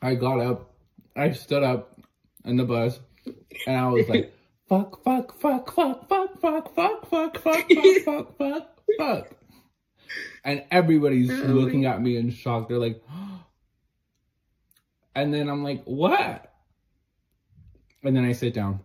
I 0.03 0.15
got 0.15 0.41
up, 0.41 0.75
I 1.17 1.33
stood 1.33 1.63
up 1.63 1.99
in 2.45 2.57
the 2.57 2.65
bus, 2.65 3.01
and 3.67 3.77
I 3.77 3.89
was 3.89 4.09
like, 4.09 4.33
"Fuck, 4.75 5.05
fuck, 5.05 5.39
fuck, 5.39 5.73
fuck, 5.73 6.09
fuck, 6.09 6.41
fuck, 6.41 6.75
fuck, 6.75 7.07
fuck, 7.09 7.39
fuck, 7.39 7.71
fuck, 7.71 8.05
fuck, 8.05 8.39
fuck, 8.39 8.81
fuck," 8.99 9.31
and 10.45 10.65
everybody's 10.69 11.31
Oh 11.31 11.45
looking 11.53 11.85
at 11.85 12.03
me 12.03 12.17
in 12.17 12.31
shock. 12.31 12.69
They're 12.69 12.79
like, 12.79 13.01
and 15.15 15.33
then 15.33 15.49
I'm 15.49 15.63
like, 15.63 15.85
"What?" 15.85 16.53
And 18.03 18.17
then 18.17 18.25
I 18.25 18.33
sit 18.33 18.53
down, 18.53 18.81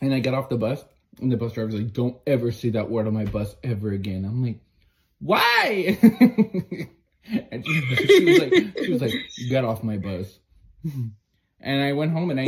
and 0.00 0.14
I 0.14 0.20
get 0.20 0.32
off 0.32 0.48
the 0.48 0.56
bus, 0.56 0.82
and 1.20 1.30
the 1.30 1.36
bus 1.36 1.52
driver's 1.52 1.74
like, 1.74 1.92
"Don't 1.92 2.16
ever 2.26 2.50
say 2.50 2.70
that 2.70 2.88
word 2.88 3.06
on 3.06 3.12
my 3.12 3.26
bus 3.26 3.54
ever 3.62 3.90
again." 3.90 4.24
I'm 4.24 4.42
like, 4.42 4.60
"Why?" 5.18 5.98
and 7.50 7.66
she, 7.66 7.80
she 8.06 8.24
was 8.24 8.38
like, 8.38 8.78
"She 8.84 8.90
was 8.90 9.02
like, 9.02 9.12
get 9.50 9.66
off 9.66 9.84
my 9.84 9.98
bus." 9.98 10.38
and 11.60 11.82
I 11.82 11.92
went 11.92 12.12
home, 12.12 12.30
and 12.30 12.40
I, 12.40 12.46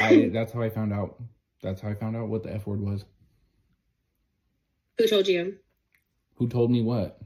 I 0.00 0.30
that's 0.32 0.54
how 0.54 0.62
I 0.62 0.70
found 0.70 0.94
out. 0.94 1.20
That's 1.62 1.80
how 1.80 1.88
I 1.88 1.94
found 1.94 2.16
out 2.16 2.28
what 2.28 2.42
the 2.42 2.52
f 2.54 2.66
word 2.66 2.80
was. 2.82 3.04
Who 4.98 5.06
told 5.06 5.28
you 5.28 5.58
Who 6.34 6.46
told 6.48 6.70
me 6.70 6.82
what? 6.82 7.22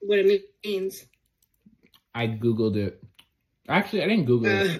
what 0.00 0.18
it 0.18 0.42
means? 0.64 1.06
I 2.14 2.26
googled 2.26 2.76
it. 2.76 3.02
Actually, 3.68 4.02
I 4.04 4.08
didn't 4.08 4.26
Google 4.26 4.56
it. 4.56 4.68
Uh, 4.74 4.78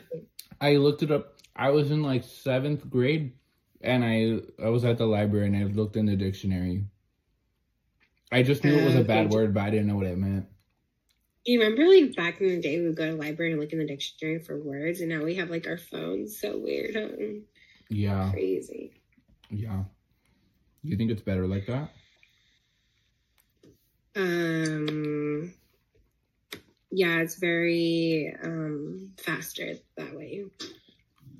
I 0.61 0.77
looked 0.77 1.03
it 1.03 1.11
up. 1.11 1.39
I 1.57 1.71
was 1.71 1.91
in 1.91 2.03
like 2.03 2.25
seventh 2.25 2.89
grade, 2.91 3.35
and 3.83 4.05
I 4.05 4.41
I 4.65 4.71
was 4.71 4.85
at 4.85 4.99
the 4.99 5.07
library 5.07 5.47
and 5.49 5.57
I 5.57 5.65
looked 5.65 5.97
in 5.97 6.07
the 6.07 6.17
dictionary. 6.17 6.87
I 8.33 8.43
just 8.43 8.65
knew 8.65 8.77
it 8.77 8.83
was 8.83 8.97
a 8.97 9.01
bad 9.01 9.27
Okay. 9.27 9.31
word, 9.31 9.55
but 9.55 9.61
I 9.61 9.71
didn't 9.71 9.87
know 9.87 9.95
what 9.97 10.07
it 10.07 10.19
meant. 10.19 10.49
you 11.45 11.61
remember 11.61 11.85
like 11.87 12.15
back 12.15 12.41
in 12.41 12.49
the 12.49 12.61
day 12.61 12.79
we 12.81 12.87
would 12.87 12.97
go 12.97 13.07
to 13.07 13.13
the 13.13 13.19
library 13.19 13.53
and 13.53 13.61
look 13.61 13.73
in 13.73 13.79
the 13.79 13.87
dictionary 13.87 14.39
for 14.39 14.59
words 14.63 15.01
and 15.01 15.09
now 15.09 15.23
we 15.23 15.35
have 15.37 15.51
like 15.51 15.67
our 15.67 15.79
phones. 15.79 16.41
So 16.41 16.59
weird, 16.59 16.95
huh? 16.95 17.41
Yeah, 17.93 18.31
Crazy. 18.33 18.95
yeah. 19.51 19.85
You 20.83 20.97
think 20.97 21.11
it's 21.11 21.23
better 21.23 21.47
like 21.47 21.67
that? 21.67 21.91
Um 24.17 25.53
yeah, 26.91 27.21
it's 27.21 27.37
very 27.37 28.35
um 28.43 29.13
faster 29.19 29.75
that 29.97 30.17
way. 30.17 30.45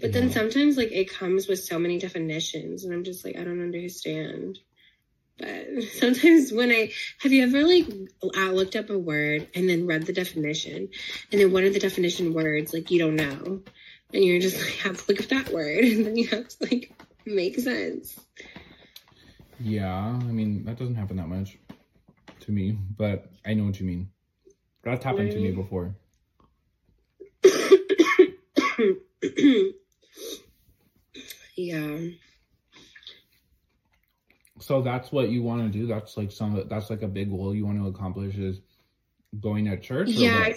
But 0.01 0.13
then 0.13 0.31
sometimes 0.31 0.77
like 0.77 0.93
it 0.93 1.11
comes 1.11 1.49
with 1.49 1.61
so 1.61 1.79
many 1.79 1.99
definitions 1.99 2.85
and 2.85 2.93
I'm 2.93 3.05
just 3.05 3.25
like 3.25 3.37
I 3.37 3.45
don't 3.45 3.63
understand. 3.63 4.59
But 5.39 5.83
sometimes 5.95 6.53
when 6.53 6.71
I 6.71 6.93
have 7.21 7.33
you 7.33 7.45
ever 7.45 7.63
like 7.67 7.87
looked 8.53 8.77
up 8.77 8.91
a 8.91 8.99
word 8.99 9.49
and 9.55 9.69
then 9.69 9.87
read 9.87 10.05
the 10.05 10.13
definition 10.13 10.91
and 11.31 11.41
then 11.41 11.51
one 11.53 11.65
of 11.65 11.73
the 11.73 11.81
definition 11.81 12.35
words 12.35 12.75
like 12.75 12.91
you 12.91 12.99
don't 12.99 13.17
know 13.17 13.63
and 14.13 14.25
you're 14.25 14.41
just 14.41 14.59
like 14.59 14.75
have 14.83 15.05
to 15.05 15.13
look 15.13 15.23
up 15.23 15.29
that 15.29 15.53
word 15.53 15.85
and 15.85 16.07
then 16.07 16.17
you 16.17 16.29
have 16.29 16.49
to 16.49 16.57
like 16.61 16.93
make 17.25 17.59
sense. 17.59 18.19
Yeah, 19.61 19.95
I 19.95 20.33
mean 20.33 20.65
that 20.65 20.79
doesn't 20.79 20.97
happen 20.97 21.17
that 21.17 21.29
much 21.29 21.59
to 22.41 22.53
me, 22.53 22.79
but 22.97 23.31
I 23.47 23.55
know 23.55 23.65
what 23.65 23.79
you 23.81 23.87
mean. 23.87 24.11
That's 24.83 25.05
happened 25.05 25.31
to 25.31 25.39
me 25.39 25.53
before. 25.53 25.95
yeah. 31.57 31.99
So 34.59 34.83
that's 34.83 35.13
what 35.13 35.29
you 35.29 35.43
want 35.43 35.63
to 35.63 35.79
do. 35.79 35.87
That's 35.87 36.17
like 36.17 36.33
some. 36.33 36.65
That's 36.69 36.91
like 36.91 37.03
a 37.03 37.09
big 37.09 37.31
goal 37.31 37.55
you 37.55 37.67
want 37.67 37.79
to 37.79 37.87
accomplish 37.87 38.37
is 38.37 38.61
going 39.41 39.65
to 39.67 39.77
church. 39.79 40.09
Yeah, 40.09 40.53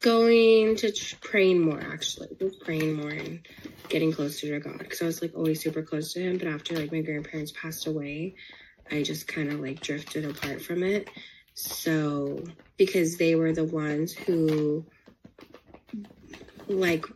going 0.00 0.76
to 0.76 0.92
praying 1.20 1.60
more 1.60 1.80
actually, 1.80 2.28
just 2.38 2.60
praying 2.60 2.94
more 2.94 3.10
and 3.10 3.46
getting 3.88 4.12
closer 4.12 4.48
to 4.48 4.60
God 4.60 4.78
because 4.78 5.02
I 5.02 5.06
was 5.06 5.22
like 5.22 5.34
always 5.34 5.62
super 5.62 5.82
close 5.82 6.12
to 6.12 6.20
Him, 6.20 6.38
but 6.38 6.48
after 6.48 6.76
like 6.76 6.92
my 6.92 7.00
grandparents 7.00 7.52
passed 7.52 7.86
away, 7.86 8.34
I 8.90 9.02
just 9.02 9.26
kind 9.26 9.50
of 9.50 9.60
like 9.60 9.80
drifted 9.80 10.24
apart 10.24 10.62
from 10.62 10.82
it. 10.82 11.08
So 11.54 12.44
because 12.76 13.16
they 13.16 13.34
were 13.34 13.52
the 13.52 13.64
ones 13.64 14.12
who 14.12 14.84
like 16.68 17.06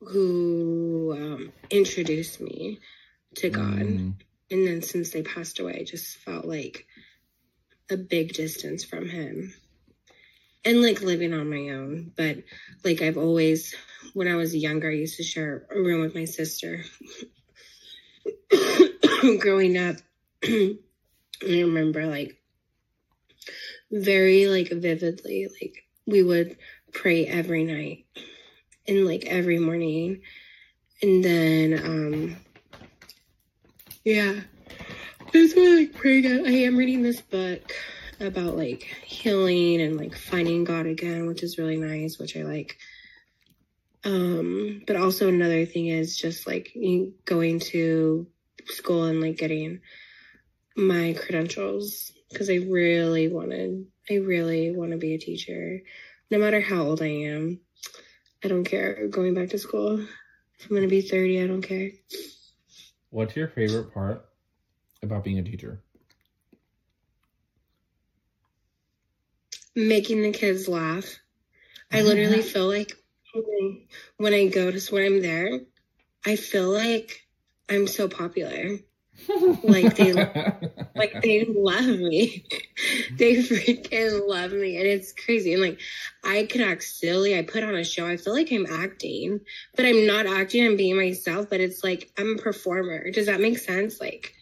who 0.00 1.14
um, 1.16 1.52
introduced 1.70 2.40
me 2.40 2.78
to 3.36 3.50
God. 3.50 3.80
Mm, 3.80 4.14
And 4.50 4.66
then 4.66 4.82
since 4.82 5.10
they 5.10 5.22
passed 5.22 5.60
away, 5.60 5.78
I 5.80 5.84
just 5.84 6.16
felt 6.18 6.44
like 6.44 6.86
a 7.90 7.96
big 7.96 8.32
distance 8.32 8.84
from 8.84 9.08
him. 9.08 9.54
And 10.64 10.82
like 10.82 11.00
living 11.00 11.32
on 11.32 11.48
my 11.48 11.70
own. 11.70 12.12
But 12.16 12.38
like 12.84 13.02
I've 13.02 13.16
always, 13.16 13.74
when 14.12 14.28
I 14.28 14.36
was 14.36 14.54
younger, 14.54 14.90
I 14.90 14.94
used 14.94 15.16
to 15.16 15.22
share 15.22 15.66
a 15.70 15.80
room 15.80 16.00
with 16.02 16.14
my 16.14 16.26
sister. 16.26 16.84
Growing 19.38 19.78
up, 19.78 19.96
I 20.44 20.76
remember 21.42 22.06
like 22.06 22.36
very 23.90 24.46
like 24.48 24.70
vividly, 24.70 25.48
like 25.60 25.84
we 26.06 26.22
would 26.22 26.56
pray 26.92 27.26
every 27.26 27.64
night 27.64 28.06
and 28.86 29.06
like 29.06 29.24
every 29.26 29.58
morning. 29.58 30.22
And 31.02 31.24
then, 31.24 31.80
um, 31.82 32.36
yeah. 34.04 34.40
Why 35.32 35.48
I 35.56 35.76
like 35.78 35.94
praying. 35.94 36.26
I 36.26 36.50
am 36.50 36.76
reading 36.76 37.02
this 37.02 37.20
book 37.20 37.72
about 38.20 38.56
like 38.56 38.82
healing 39.04 39.80
and 39.80 39.96
like 39.96 40.14
finding 40.14 40.64
God 40.64 40.86
again, 40.86 41.26
which 41.26 41.42
is 41.42 41.58
really 41.58 41.76
nice, 41.76 42.18
which 42.18 42.36
I 42.36 42.42
like. 42.42 42.76
Um, 44.04 44.82
but 44.86 44.96
also 44.96 45.28
another 45.28 45.66
thing 45.66 45.86
is 45.86 46.16
just 46.16 46.46
like 46.46 46.74
going 47.24 47.60
to 47.60 48.26
school 48.66 49.04
and 49.04 49.20
like 49.20 49.36
getting 49.36 49.80
my 50.76 51.14
credentials 51.18 52.12
because 52.30 52.48
I 52.48 52.56
really 52.56 53.28
wanted, 53.28 53.86
I 54.08 54.14
really 54.14 54.70
want 54.70 54.92
to 54.92 54.96
be 54.96 55.14
a 55.14 55.18
teacher, 55.18 55.80
no 56.30 56.38
matter 56.38 56.60
how 56.60 56.82
old 56.82 57.02
I 57.02 57.08
am. 57.08 57.60
I 58.42 58.48
don't 58.48 58.64
care 58.64 59.06
going 59.08 59.34
back 59.34 59.50
to 59.50 59.58
school. 59.58 60.00
If 60.58 60.70
I'm 60.70 60.76
gonna 60.76 60.88
be 60.88 61.02
30, 61.02 61.42
I 61.42 61.46
don't 61.46 61.62
care. 61.62 61.90
What's 63.10 63.36
your 63.36 63.48
favorite 63.48 63.92
part 63.92 64.24
about 65.02 65.24
being 65.24 65.38
a 65.38 65.42
teacher? 65.42 65.82
Making 69.74 70.22
the 70.22 70.32
kids 70.32 70.68
laugh. 70.68 71.18
I 71.92 72.00
oh 72.00 72.04
literally 72.04 72.42
feel 72.42 72.68
like 72.68 72.92
when- 73.34 73.86
when 74.16 74.34
I 74.34 74.46
go 74.48 74.70
to 74.70 74.94
when 74.94 75.04
I'm 75.04 75.22
there, 75.22 75.60
I 76.26 76.36
feel 76.36 76.68
like 76.70 77.26
I'm 77.68 77.86
so 77.86 78.08
popular. 78.08 78.78
Like 79.62 79.96
they- 79.96 80.12
Like 80.94 81.22
they 81.22 81.44
love 81.44 81.86
me. 81.86 82.44
they 83.16 83.36
freaking 83.36 84.26
love 84.28 84.52
me. 84.52 84.76
And 84.76 84.86
it's 84.86 85.12
crazy. 85.12 85.52
And 85.54 85.62
like 85.62 85.80
I 86.24 86.44
can 86.44 86.60
act 86.60 86.82
silly. 86.82 87.38
I 87.38 87.42
put 87.42 87.62
on 87.64 87.74
a 87.74 87.84
show. 87.84 88.06
I 88.06 88.16
feel 88.16 88.34
like 88.34 88.50
I'm 88.52 88.66
acting. 88.66 89.40
But 89.76 89.86
I'm 89.86 90.06
not 90.06 90.26
acting, 90.26 90.66
I'm 90.66 90.76
being 90.76 90.96
myself, 90.96 91.48
but 91.48 91.60
it's 91.60 91.82
like 91.84 92.10
I'm 92.18 92.38
a 92.38 92.42
performer. 92.42 93.10
Does 93.10 93.26
that 93.26 93.40
make 93.40 93.58
sense? 93.58 94.00
Like 94.00 94.34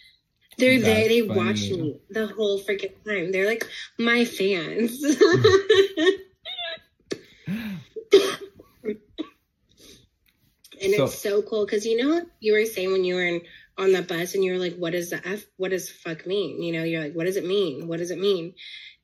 they're 0.58 0.80
there, 0.80 1.08
they 1.08 1.20
funny. 1.26 1.38
watch 1.38 1.60
me 1.70 2.00
the 2.10 2.26
whole 2.28 2.60
freaking 2.60 2.92
time. 3.06 3.32
They're 3.32 3.46
like 3.46 3.66
my 3.98 4.24
fans. 4.24 5.02
And 10.80 10.94
So- 10.94 11.04
it's 11.04 11.18
so 11.18 11.42
cool 11.42 11.64
because 11.64 11.84
you 11.86 11.96
know 11.96 12.08
what 12.14 12.26
you 12.40 12.52
were 12.52 12.64
saying 12.64 12.92
when 12.92 13.04
you 13.04 13.14
were 13.16 13.24
in, 13.24 13.40
on 13.76 13.92
the 13.92 14.02
bus 14.02 14.34
and 14.34 14.44
you 14.44 14.52
were 14.52 14.58
like, 14.58 14.76
"What 14.76 14.92
does 14.92 15.10
the 15.10 15.20
f? 15.26 15.44
What 15.56 15.70
does 15.70 15.88
fuck 15.90 16.26
mean?" 16.26 16.62
You 16.62 16.72
know, 16.72 16.82
you're 16.84 17.02
like, 17.02 17.14
"What 17.14 17.24
does 17.26 17.36
it 17.36 17.44
mean? 17.46 17.86
What 17.88 17.98
does 17.98 18.10
it 18.10 18.18
mean?" 18.18 18.54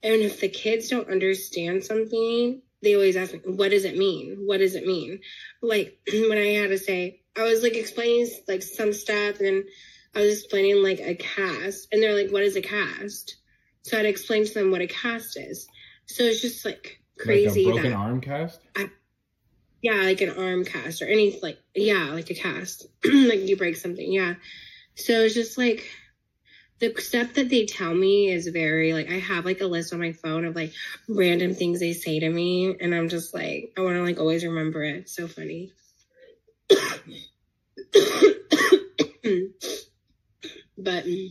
And 0.02 0.20
if 0.22 0.40
the 0.40 0.48
kids 0.48 0.88
don't 0.88 1.08
understand 1.10 1.84
something, 1.84 2.60
they 2.82 2.94
always 2.94 3.16
ask 3.16 3.32
me, 3.32 3.40
"What 3.44 3.70
does 3.70 3.84
it 3.84 3.96
mean? 3.96 4.36
What 4.46 4.58
does 4.58 4.74
it 4.74 4.86
mean?" 4.86 5.20
Like 5.62 5.98
when 6.12 6.38
I 6.38 6.46
had 6.60 6.70
to 6.70 6.78
say, 6.78 7.22
I 7.36 7.42
was 7.42 7.62
like 7.62 7.74
explaining 7.76 8.28
like 8.48 8.62
some 8.62 8.92
stuff, 8.92 9.38
and 9.38 9.46
then 9.46 9.64
I 10.14 10.20
was 10.20 10.40
explaining 10.40 10.82
like 10.82 11.00
a 11.00 11.14
cast, 11.14 11.88
and 11.92 12.02
they're 12.02 12.14
like, 12.14 12.30
"What 12.30 12.42
is 12.42 12.56
a 12.56 12.62
cast?" 12.62 13.36
So 13.82 13.98
I'd 13.98 14.06
explain 14.06 14.46
to 14.46 14.54
them 14.54 14.70
what 14.70 14.80
a 14.80 14.86
cast 14.86 15.36
is. 15.36 15.68
So 16.06 16.24
it's 16.24 16.40
just 16.40 16.64
like 16.64 17.00
crazy 17.18 17.64
like 17.64 17.70
a 17.70 17.74
broken 17.74 17.90
that 17.90 17.98
arm 17.98 18.20
cast. 18.20 18.60
Yeah, 19.82 20.02
like 20.02 20.22
an 20.22 20.30
arm 20.30 20.64
cast 20.64 21.02
or 21.02 21.06
any 21.06 21.38
like 21.42 21.58
yeah, 21.74 22.10
like 22.12 22.30
a 22.30 22.34
cast. 22.34 22.86
like 23.04 23.40
you 23.40 23.56
break 23.56 23.76
something, 23.76 24.10
yeah. 24.10 24.34
So 24.94 25.12
it's 25.12 25.34
just 25.34 25.58
like 25.58 25.90
the 26.78 26.94
stuff 27.00 27.34
that 27.34 27.48
they 27.48 27.66
tell 27.66 27.94
me 27.94 28.30
is 28.30 28.46
very 28.48 28.92
like 28.92 29.10
I 29.10 29.18
have 29.18 29.44
like 29.44 29.60
a 29.60 29.66
list 29.66 29.92
on 29.92 30.00
my 30.00 30.12
phone 30.12 30.44
of 30.44 30.56
like 30.56 30.72
random 31.08 31.54
things 31.54 31.80
they 31.80 31.92
say 31.92 32.20
to 32.20 32.28
me 32.28 32.76
and 32.80 32.94
I'm 32.94 33.08
just 33.08 33.34
like 33.34 33.72
I 33.76 33.82
want 33.82 33.96
to 33.96 34.02
like 34.02 34.18
always 34.18 34.44
remember 34.44 34.82
it. 34.82 34.96
It's 34.96 35.14
so 35.14 35.28
funny. 35.28 35.72
But 40.84 41.04
mm, 41.04 41.30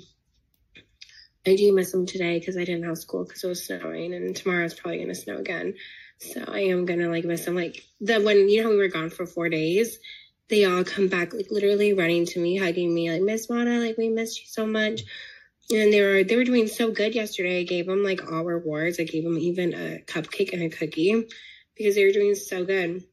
I 1.45 1.55
do 1.55 1.73
miss 1.73 1.91
them 1.91 2.05
today 2.05 2.39
because 2.39 2.57
I 2.57 2.65
didn't 2.65 2.85
have 2.85 2.97
school 2.97 3.25
because 3.25 3.43
it 3.43 3.47
was 3.47 3.65
snowing 3.65 4.13
and 4.13 4.35
tomorrow 4.35 4.65
it's 4.65 4.73
probably 4.73 4.99
gonna 4.99 5.15
snow 5.15 5.37
again. 5.37 5.75
So 6.19 6.43
I 6.47 6.61
am 6.61 6.85
gonna 6.85 7.09
like 7.09 7.25
miss 7.25 7.45
them. 7.45 7.55
Like 7.55 7.83
the 8.01 8.21
when 8.21 8.49
you 8.49 8.63
know 8.63 8.69
we 8.69 8.77
were 8.77 8.87
gone 8.87 9.09
for 9.09 9.25
four 9.25 9.49
days, 9.49 9.99
they 10.49 10.65
all 10.65 10.83
come 10.83 11.07
back 11.07 11.33
like 11.33 11.51
literally 11.51 11.93
running 11.93 12.25
to 12.27 12.39
me, 12.39 12.57
hugging 12.57 12.93
me, 12.93 13.11
like 13.11 13.21
Miss 13.21 13.49
Mona, 13.49 13.79
like 13.79 13.97
we 13.97 14.09
missed 14.09 14.39
you 14.39 14.47
so 14.47 14.65
much 14.65 15.01
and 15.71 15.93
they 15.93 16.01
were 16.01 16.23
they 16.23 16.35
were 16.35 16.43
doing 16.43 16.67
so 16.67 16.91
good 16.91 17.15
yesterday. 17.15 17.61
I 17.61 17.63
gave 17.63 17.87
them 17.87 18.03
like 18.03 18.31
all 18.31 18.43
rewards. 18.43 18.99
I 18.99 19.03
gave 19.03 19.23
them 19.23 19.37
even 19.37 19.73
a 19.73 19.99
cupcake 20.05 20.53
and 20.53 20.63
a 20.63 20.69
cookie 20.69 21.27
because 21.75 21.95
they 21.95 22.05
were 22.05 22.11
doing 22.11 22.35
so 22.35 22.65
good. 22.65 23.03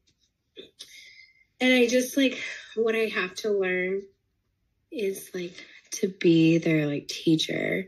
And 1.59 1.73
I 1.73 1.87
just 1.87 2.17
like 2.17 2.39
what 2.75 2.95
I 2.95 3.05
have 3.05 3.35
to 3.35 3.51
learn 3.51 4.03
is 4.91 5.29
like 5.33 5.53
to 5.91 6.07
be 6.07 6.57
their 6.57 6.87
like 6.87 7.07
teacher, 7.07 7.87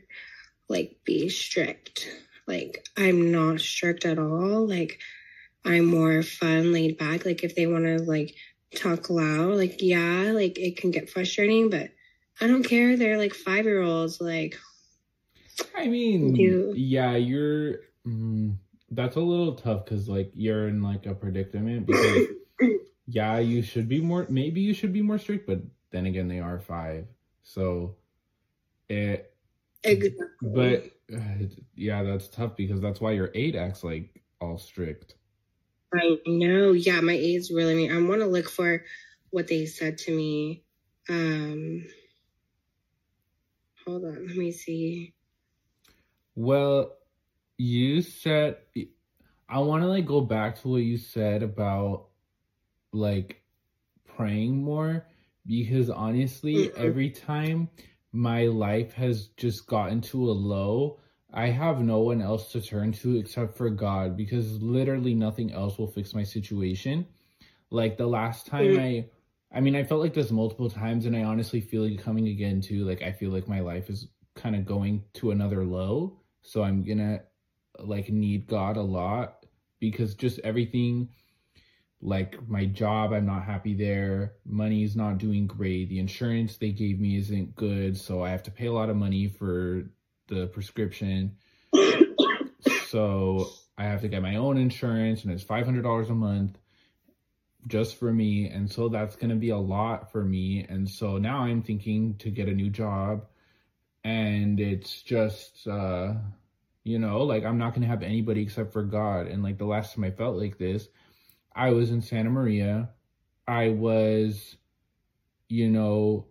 like 0.67 0.97
be 1.05 1.29
strict. 1.29 2.07
Like 2.47 2.85
I'm 2.97 3.31
not 3.31 3.59
strict 3.61 4.05
at 4.05 4.19
all. 4.19 4.67
Like 4.67 4.99
I'm 5.65 5.85
more 5.85 6.23
fun, 6.23 6.73
laid 6.73 6.97
back. 6.97 7.25
Like 7.25 7.43
if 7.43 7.55
they 7.55 7.67
want 7.67 7.85
to 7.85 7.99
like 7.99 8.35
talk 8.75 9.09
loud, 9.09 9.55
like 9.55 9.81
yeah, 9.81 10.31
like 10.33 10.57
it 10.57 10.77
can 10.77 10.91
get 10.91 11.09
frustrating, 11.09 11.69
but 11.69 11.91
I 12.41 12.47
don't 12.47 12.63
care. 12.63 12.97
They're 12.97 13.17
like 13.17 13.33
five 13.33 13.65
year 13.65 13.81
olds. 13.81 14.19
Like, 14.19 14.57
I 15.75 15.87
mean, 15.87 16.35
you... 16.35 16.73
yeah, 16.75 17.15
you're. 17.15 17.79
Mm, 18.05 18.57
that's 18.91 19.15
a 19.15 19.21
little 19.21 19.55
tough 19.55 19.85
because 19.85 20.09
like 20.09 20.31
you're 20.33 20.67
in 20.67 20.81
like 20.83 21.05
a 21.05 21.13
predicament 21.13 21.87
because 21.87 22.27
yeah, 23.07 23.39
you 23.39 23.61
should 23.61 23.87
be 23.87 24.01
more. 24.01 24.25
Maybe 24.29 24.61
you 24.61 24.73
should 24.73 24.93
be 24.93 25.01
more 25.01 25.17
strict, 25.17 25.47
but 25.47 25.61
then 25.91 26.05
again, 26.05 26.27
they 26.27 26.39
are 26.39 26.59
five, 26.59 27.05
so 27.43 27.95
it. 28.89 29.33
Exactly. 29.83 30.25
But 30.41 30.91
yeah, 31.75 32.03
that's 32.03 32.29
tough 32.29 32.55
because 32.55 32.81
that's 32.81 33.01
why 33.01 33.11
your 33.11 33.31
eight 33.35 33.55
acts 33.55 33.83
like 33.83 34.23
all 34.41 34.57
strict. 34.57 35.15
I 35.93 36.17
know. 36.25 36.71
Yeah, 36.71 37.01
my 37.01 37.13
eight's 37.13 37.51
really 37.51 37.75
mean. 37.75 37.91
I 37.91 38.01
want 38.01 38.21
to 38.21 38.27
look 38.27 38.49
for 38.49 38.83
what 39.29 39.47
they 39.47 39.65
said 39.65 39.97
to 39.99 40.15
me. 40.15 40.63
Um 41.09 41.85
Hold 43.85 44.05
on, 44.05 44.27
let 44.27 44.37
me 44.37 44.51
see. 44.53 45.13
Well, 46.35 46.93
you 47.57 48.01
said 48.01 48.57
I 49.49 49.59
want 49.59 49.83
to 49.83 49.87
like 49.87 50.05
go 50.05 50.21
back 50.21 50.61
to 50.61 50.67
what 50.69 50.77
you 50.77 50.97
said 50.97 51.43
about 51.43 52.07
like 52.93 53.43
praying 54.15 54.63
more 54.63 55.05
because 55.45 55.89
honestly, 55.89 56.67
mm-hmm. 56.67 56.85
every 56.85 57.09
time 57.09 57.69
my 58.11 58.45
life 58.45 58.93
has 58.93 59.27
just 59.37 59.67
gotten 59.67 60.01
to 60.01 60.29
a 60.29 60.31
low, 60.31 60.99
I 61.33 61.47
have 61.47 61.81
no 61.81 61.99
one 61.99 62.21
else 62.21 62.51
to 62.51 62.61
turn 62.61 62.91
to 62.93 63.17
except 63.17 63.57
for 63.57 63.69
God 63.69 64.15
because 64.15 64.61
literally 64.61 65.15
nothing 65.15 65.51
else 65.51 65.77
will 65.77 65.91
fix 65.91 66.13
my 66.13 66.23
situation. 66.23 67.07
Like 67.71 67.97
the 67.97 68.07
last 68.07 68.45
time 68.45 68.67
mm-hmm. 68.67 68.79
I 68.79 69.05
I 69.53 69.59
mean, 69.59 69.75
I 69.75 69.83
felt 69.83 70.01
like 70.01 70.15
this 70.15 70.31
multiple 70.31 70.69
times, 70.69 71.05
and 71.05 71.15
I 71.15 71.23
honestly 71.23 71.61
feel 71.61 71.87
like 71.87 72.01
coming 72.01 72.27
again 72.27 72.59
too. 72.59 72.85
Like, 72.85 73.03
I 73.03 73.11
feel 73.11 73.29
like 73.29 73.47
my 73.47 73.59
life 73.59 73.87
is 73.87 74.07
kind 74.35 74.55
of 74.55 74.65
going 74.65 75.03
to 75.13 75.29
another 75.29 75.63
low. 75.63 76.19
So 76.41 76.63
I'm 76.63 76.83
gonna 76.83 77.21
like 77.79 78.09
need 78.09 78.47
God 78.47 78.77
a 78.77 78.81
lot 78.81 79.45
because 79.79 80.15
just 80.15 80.39
everything, 80.39 81.09
like 82.03 82.47
my 82.49 82.65
job, 82.65 83.13
I'm 83.13 83.25
not 83.25 83.45
happy 83.45 83.73
there. 83.73 84.33
Money's 84.45 84.95
not 84.95 85.17
doing 85.17 85.47
great. 85.47 85.87
The 85.87 85.99
insurance 85.99 86.57
they 86.57 86.71
gave 86.71 86.99
me 86.99 87.17
isn't 87.17 87.55
good. 87.55 87.97
So 87.97 88.23
I 88.23 88.29
have 88.29 88.43
to 88.43 88.51
pay 88.51 88.67
a 88.67 88.73
lot 88.73 88.89
of 88.89 88.97
money 88.97 89.27
for 89.27 89.83
the 90.27 90.47
prescription. 90.47 91.37
so 92.87 93.49
I 93.77 93.85
have 93.85 94.01
to 94.01 94.09
get 94.09 94.21
my 94.21 94.35
own 94.35 94.57
insurance, 94.57 95.23
and 95.23 95.31
it's 95.31 95.45
$500 95.45 96.09
a 96.09 96.13
month 96.13 96.57
just 97.67 97.97
for 97.97 98.11
me 98.11 98.49
and 98.49 98.69
so 98.69 98.89
that's 98.89 99.15
going 99.15 99.29
to 99.29 99.35
be 99.35 99.49
a 99.49 99.57
lot 99.57 100.11
for 100.11 100.23
me 100.23 100.65
and 100.67 100.89
so 100.89 101.17
now 101.17 101.39
i'm 101.39 101.61
thinking 101.61 102.15
to 102.17 102.29
get 102.29 102.49
a 102.49 102.53
new 102.53 102.69
job 102.69 103.25
and 104.03 104.59
it's 104.59 105.01
just 105.01 105.65
uh 105.67 106.13
you 106.83 106.99
know 106.99 107.23
like 107.23 107.45
i'm 107.45 107.57
not 107.57 107.69
going 107.69 107.81
to 107.81 107.87
have 107.87 108.03
anybody 108.03 108.41
except 108.41 108.73
for 108.73 108.83
god 108.83 109.27
and 109.27 109.43
like 109.43 109.57
the 109.57 109.65
last 109.65 109.95
time 109.95 110.03
i 110.03 110.11
felt 110.11 110.35
like 110.35 110.57
this 110.57 110.89
i 111.55 111.71
was 111.71 111.91
in 111.91 112.01
santa 112.01 112.29
maria 112.29 112.89
i 113.47 113.69
was 113.69 114.57
you 115.49 115.69
know 115.69 116.25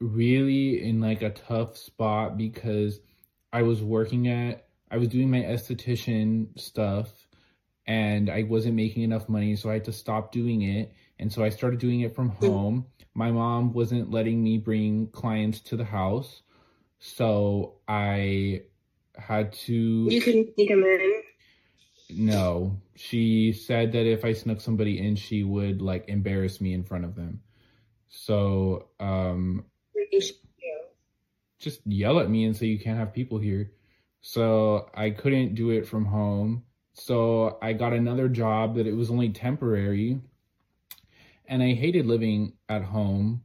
really 0.00 0.82
in 0.82 1.00
like 1.00 1.22
a 1.22 1.30
tough 1.30 1.76
spot 1.76 2.36
because 2.36 3.00
i 3.52 3.62
was 3.62 3.82
working 3.82 4.28
at 4.28 4.68
i 4.90 4.96
was 4.96 5.08
doing 5.08 5.30
my 5.30 5.40
esthetician 5.40 6.48
stuff 6.58 7.26
and 7.86 8.28
I 8.28 8.42
wasn't 8.42 8.74
making 8.74 9.02
enough 9.02 9.28
money, 9.28 9.54
so 9.56 9.70
I 9.70 9.74
had 9.74 9.84
to 9.84 9.92
stop 9.92 10.32
doing 10.32 10.62
it. 10.62 10.92
And 11.18 11.32
so 11.32 11.44
I 11.44 11.50
started 11.50 11.78
doing 11.78 12.00
it 12.00 12.14
from 12.14 12.30
mm. 12.30 12.38
home. 12.38 12.86
My 13.14 13.30
mom 13.30 13.72
wasn't 13.72 14.10
letting 14.10 14.42
me 14.42 14.58
bring 14.58 15.08
clients 15.08 15.60
to 15.60 15.76
the 15.76 15.84
house, 15.84 16.42
so 16.98 17.76
I 17.88 18.62
had 19.16 19.52
to. 19.52 19.74
You 19.74 20.20
couldn't 20.20 20.54
sneak 20.54 20.68
them 20.68 20.82
in. 20.82 21.15
No, 22.10 22.80
she 22.94 23.52
said 23.52 23.92
that 23.92 24.06
if 24.06 24.24
I 24.24 24.32
snuck 24.32 24.60
somebody 24.60 24.98
in, 24.98 25.16
she 25.16 25.42
would 25.42 25.82
like 25.82 26.08
embarrass 26.08 26.60
me 26.60 26.72
in 26.72 26.84
front 26.84 27.04
of 27.04 27.14
them. 27.14 27.40
So, 28.08 28.88
um, 29.00 29.64
just 31.58 31.80
yell 31.86 32.20
at 32.20 32.30
me 32.30 32.44
and 32.44 32.56
say 32.56 32.66
you 32.66 32.78
can't 32.78 32.98
have 32.98 33.12
people 33.12 33.38
here. 33.38 33.72
So 34.20 34.88
I 34.94 35.10
couldn't 35.10 35.54
do 35.54 35.70
it 35.70 35.86
from 35.86 36.04
home. 36.04 36.64
So 36.92 37.58
I 37.62 37.72
got 37.72 37.92
another 37.92 38.28
job 38.28 38.76
that 38.76 38.86
it 38.86 38.94
was 38.94 39.10
only 39.10 39.30
temporary. 39.30 40.20
And 41.46 41.62
I 41.62 41.74
hated 41.74 42.06
living 42.06 42.52
at 42.68 42.82
home. 42.82 43.42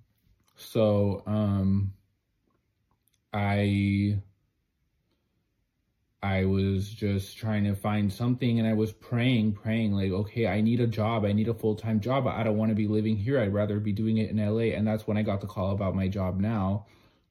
So 0.56 1.24
um 1.26 1.93
I 3.34 4.21
I 6.23 6.45
was 6.45 6.89
just 6.89 7.36
trying 7.36 7.63
to 7.63 7.73
find 7.73 8.12
something 8.13 8.60
and 8.60 8.67
I 8.67 8.73
was 8.73 8.91
praying, 8.91 9.53
praying 9.53 9.93
like, 9.93 10.12
okay, 10.12 10.45
I 10.45 10.62
need 10.62 10.79
a 10.79 10.88
job. 10.88 11.25
I 11.25 11.31
need 11.31 11.47
a 11.47 11.53
full-time 11.53 11.99
job. 11.99 12.27
I 12.27 12.43
don't 12.43 12.57
want 12.57 12.69
to 12.69 12.75
be 12.75 12.88
living 12.88 13.17
here. 13.17 13.39
I'd 13.39 13.53
rather 13.53 13.79
be 13.79 13.91
doing 13.91 14.17
it 14.17 14.29
in 14.29 14.38
LA. 14.38 14.75
And 14.75 14.86
that's 14.86 15.07
when 15.07 15.17
I 15.17 15.23
got 15.23 15.41
the 15.41 15.47
call 15.47 15.71
about 15.71 15.95
my 15.95 16.07
job 16.07 16.39
now, 16.39 16.86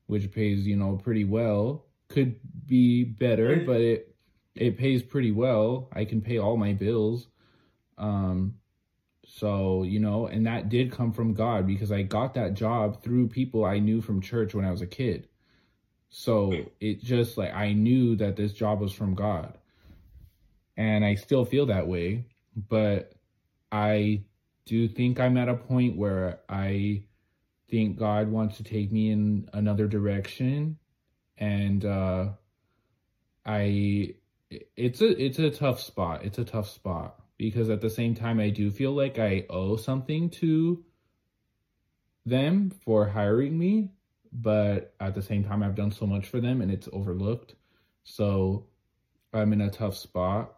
which 0.06 0.32
pays, 0.32 0.66
you 0.66 0.76
know, 0.76 0.96
pretty 0.96 1.24
well. 1.24 1.86
Could 2.08 2.40
be 2.66 3.04
better, 3.04 3.62
but 3.64 3.80
it 3.80 4.16
it 4.56 4.76
pays 4.76 5.02
pretty 5.02 5.30
well. 5.30 5.88
I 5.92 6.04
can 6.04 6.20
pay 6.20 6.38
all 6.38 6.56
my 6.56 6.72
bills. 6.72 7.28
Um, 7.96 8.56
so, 9.24 9.84
you 9.84 10.00
know, 10.00 10.26
and 10.26 10.46
that 10.46 10.68
did 10.68 10.90
come 10.90 11.12
from 11.12 11.34
God 11.34 11.66
because 11.66 11.92
I 11.92 12.02
got 12.02 12.34
that 12.34 12.54
job 12.54 13.02
through 13.02 13.28
people 13.28 13.64
I 13.64 13.78
knew 13.78 14.00
from 14.00 14.20
church 14.20 14.54
when 14.54 14.64
I 14.64 14.72
was 14.72 14.82
a 14.82 14.86
kid. 14.86 15.28
So 16.10 16.52
it 16.80 17.02
just 17.02 17.38
like 17.38 17.54
I 17.54 17.72
knew 17.72 18.16
that 18.16 18.36
this 18.36 18.52
job 18.52 18.80
was 18.80 18.92
from 18.92 19.14
God. 19.14 19.56
And 20.76 21.04
I 21.04 21.14
still 21.14 21.44
feel 21.44 21.66
that 21.66 21.86
way, 21.86 22.26
but 22.68 23.12
I 23.70 24.24
do 24.66 24.88
think 24.88 25.20
I'm 25.20 25.36
at 25.36 25.48
a 25.48 25.54
point 25.54 25.96
where 25.96 26.40
I 26.48 27.04
think 27.70 27.98
God 27.98 28.28
wants 28.28 28.56
to 28.56 28.64
take 28.64 28.90
me 28.90 29.10
in 29.10 29.48
another 29.52 29.86
direction 29.86 30.76
and 31.38 31.84
uh 31.84 32.30
I 33.46 34.14
it's 34.76 35.00
a 35.00 35.24
it's 35.24 35.38
a 35.38 35.50
tough 35.50 35.80
spot. 35.80 36.24
It's 36.24 36.38
a 36.38 36.44
tough 36.44 36.68
spot 36.68 37.20
because 37.36 37.70
at 37.70 37.80
the 37.80 37.90
same 37.90 38.14
time 38.14 38.40
I 38.40 38.50
do 38.50 38.70
feel 38.70 38.92
like 38.92 39.18
I 39.18 39.46
owe 39.48 39.76
something 39.76 40.28
to 40.30 40.84
them 42.26 42.70
for 42.84 43.08
hiring 43.08 43.58
me, 43.58 43.90
but 44.32 44.94
at 45.00 45.14
the 45.14 45.22
same 45.22 45.44
time 45.44 45.62
I've 45.62 45.74
done 45.74 45.90
so 45.90 46.06
much 46.06 46.26
for 46.26 46.40
them 46.40 46.60
and 46.60 46.70
it's 46.70 46.88
overlooked. 46.92 47.54
So 48.04 48.66
I'm 49.32 49.52
in 49.52 49.60
a 49.60 49.70
tough 49.70 49.96
spot. 49.96 50.54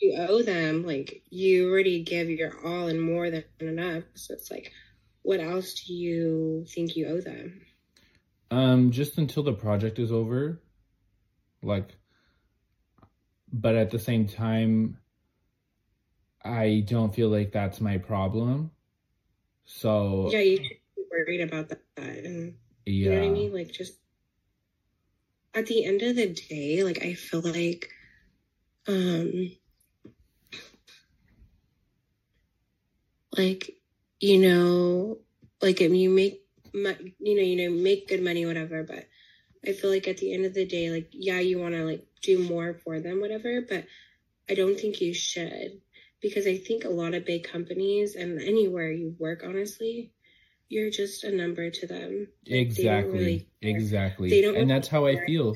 You 0.00 0.16
owe 0.18 0.42
them 0.42 0.84
like 0.84 1.22
you 1.30 1.70
already 1.70 2.02
give 2.02 2.28
your 2.28 2.52
all 2.66 2.88
and 2.88 3.00
more 3.00 3.30
than 3.30 3.44
enough. 3.60 4.04
So 4.14 4.34
it's 4.34 4.50
like 4.50 4.72
what 5.22 5.40
else 5.40 5.74
do 5.74 5.94
you 5.94 6.64
think 6.68 6.96
you 6.96 7.06
owe 7.06 7.20
them? 7.20 7.60
Um 8.50 8.90
just 8.90 9.18
until 9.18 9.42
the 9.42 9.52
project 9.52 9.98
is 9.98 10.10
over. 10.10 10.60
Like 11.62 11.96
but 13.52 13.74
at 13.74 13.90
the 13.90 13.98
same 13.98 14.26
time 14.26 14.98
I 16.44 16.84
don't 16.88 17.14
feel 17.14 17.28
like 17.28 17.52
that's 17.52 17.80
my 17.80 17.98
problem. 17.98 18.72
So 19.64 20.30
Yeah, 20.32 20.40
you 20.40 20.56
should 20.56 20.76
be 20.96 21.04
worried 21.10 21.40
about 21.42 21.68
that. 21.68 21.82
And 21.96 22.54
you 22.86 23.10
know 23.10 23.18
what 23.20 23.26
I 23.26 23.30
mean? 23.30 23.52
Like 23.52 23.72
just 23.72 23.94
at 25.54 25.66
the 25.66 25.84
end 25.84 26.02
of 26.02 26.16
the 26.16 26.28
day, 26.28 26.82
like 26.84 27.02
I 27.04 27.14
feel 27.14 27.40
like 27.40 27.88
um 28.88 29.52
like 33.36 33.76
you 34.20 34.38
know 34.38 35.18
like 35.60 35.80
if 35.80 35.92
you 35.92 36.10
make 36.10 36.42
you 36.74 36.82
know 37.36 37.42
you 37.42 37.56
know 37.56 37.76
make 37.76 38.08
good 38.08 38.22
money 38.22 38.46
whatever 38.46 38.82
but 38.82 39.06
i 39.66 39.72
feel 39.72 39.90
like 39.90 40.08
at 40.08 40.18
the 40.18 40.32
end 40.32 40.44
of 40.44 40.54
the 40.54 40.64
day 40.64 40.90
like 40.90 41.08
yeah 41.12 41.40
you 41.40 41.58
want 41.58 41.74
to 41.74 41.84
like 41.84 42.06
do 42.22 42.38
more 42.38 42.74
for 42.84 43.00
them 43.00 43.20
whatever 43.20 43.60
but 43.68 43.84
i 44.50 44.54
don't 44.54 44.78
think 44.78 45.00
you 45.00 45.14
should 45.14 45.80
because 46.20 46.46
i 46.46 46.56
think 46.56 46.84
a 46.84 46.90
lot 46.90 47.14
of 47.14 47.26
big 47.26 47.44
companies 47.44 48.16
and 48.16 48.40
anywhere 48.40 48.90
you 48.90 49.14
work 49.18 49.42
honestly 49.44 50.12
you're 50.72 50.90
just 50.90 51.22
a 51.24 51.30
number 51.30 51.68
to 51.70 51.86
them 51.86 52.20
Like, 52.20 52.28
they 52.50 52.58
Exactly. 52.60 53.18
really 53.18 53.48
exactly. 53.60 54.30
They 54.30 54.40
don't 54.40 54.56
and 54.56 54.70
that's 54.70 54.88
how 54.88 55.06
I 55.06 55.16
feel. 55.26 55.54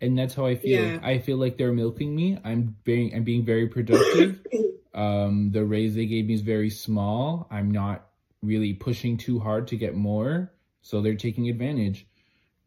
And 0.00 0.18
that's 0.18 0.34
how 0.34 0.44
I 0.46 0.54
feel. 0.56 0.82
Yeah. 0.82 0.98
I 1.02 1.18
feel 1.18 1.38
like 1.38 1.56
they're 1.56 1.72
milking 1.72 2.14
me. 2.14 2.38
I'm 2.44 2.76
being 2.84 3.14
I'm 3.14 3.24
being 3.24 3.44
very 3.44 3.66
productive. 3.68 4.40
um 4.94 5.50
the 5.52 5.64
raise 5.64 5.94
they 5.94 6.06
gave 6.06 6.26
me 6.26 6.34
is 6.34 6.40
very 6.40 6.70
small. 6.70 7.46
I'm 7.50 7.70
not 7.70 8.08
really 8.42 8.72
pushing 8.72 9.16
too 9.18 9.38
hard 9.38 9.68
to 9.68 9.76
get 9.76 9.94
more. 9.94 10.52
So 10.82 11.00
they're 11.02 11.14
taking 11.14 11.48
advantage 11.48 12.06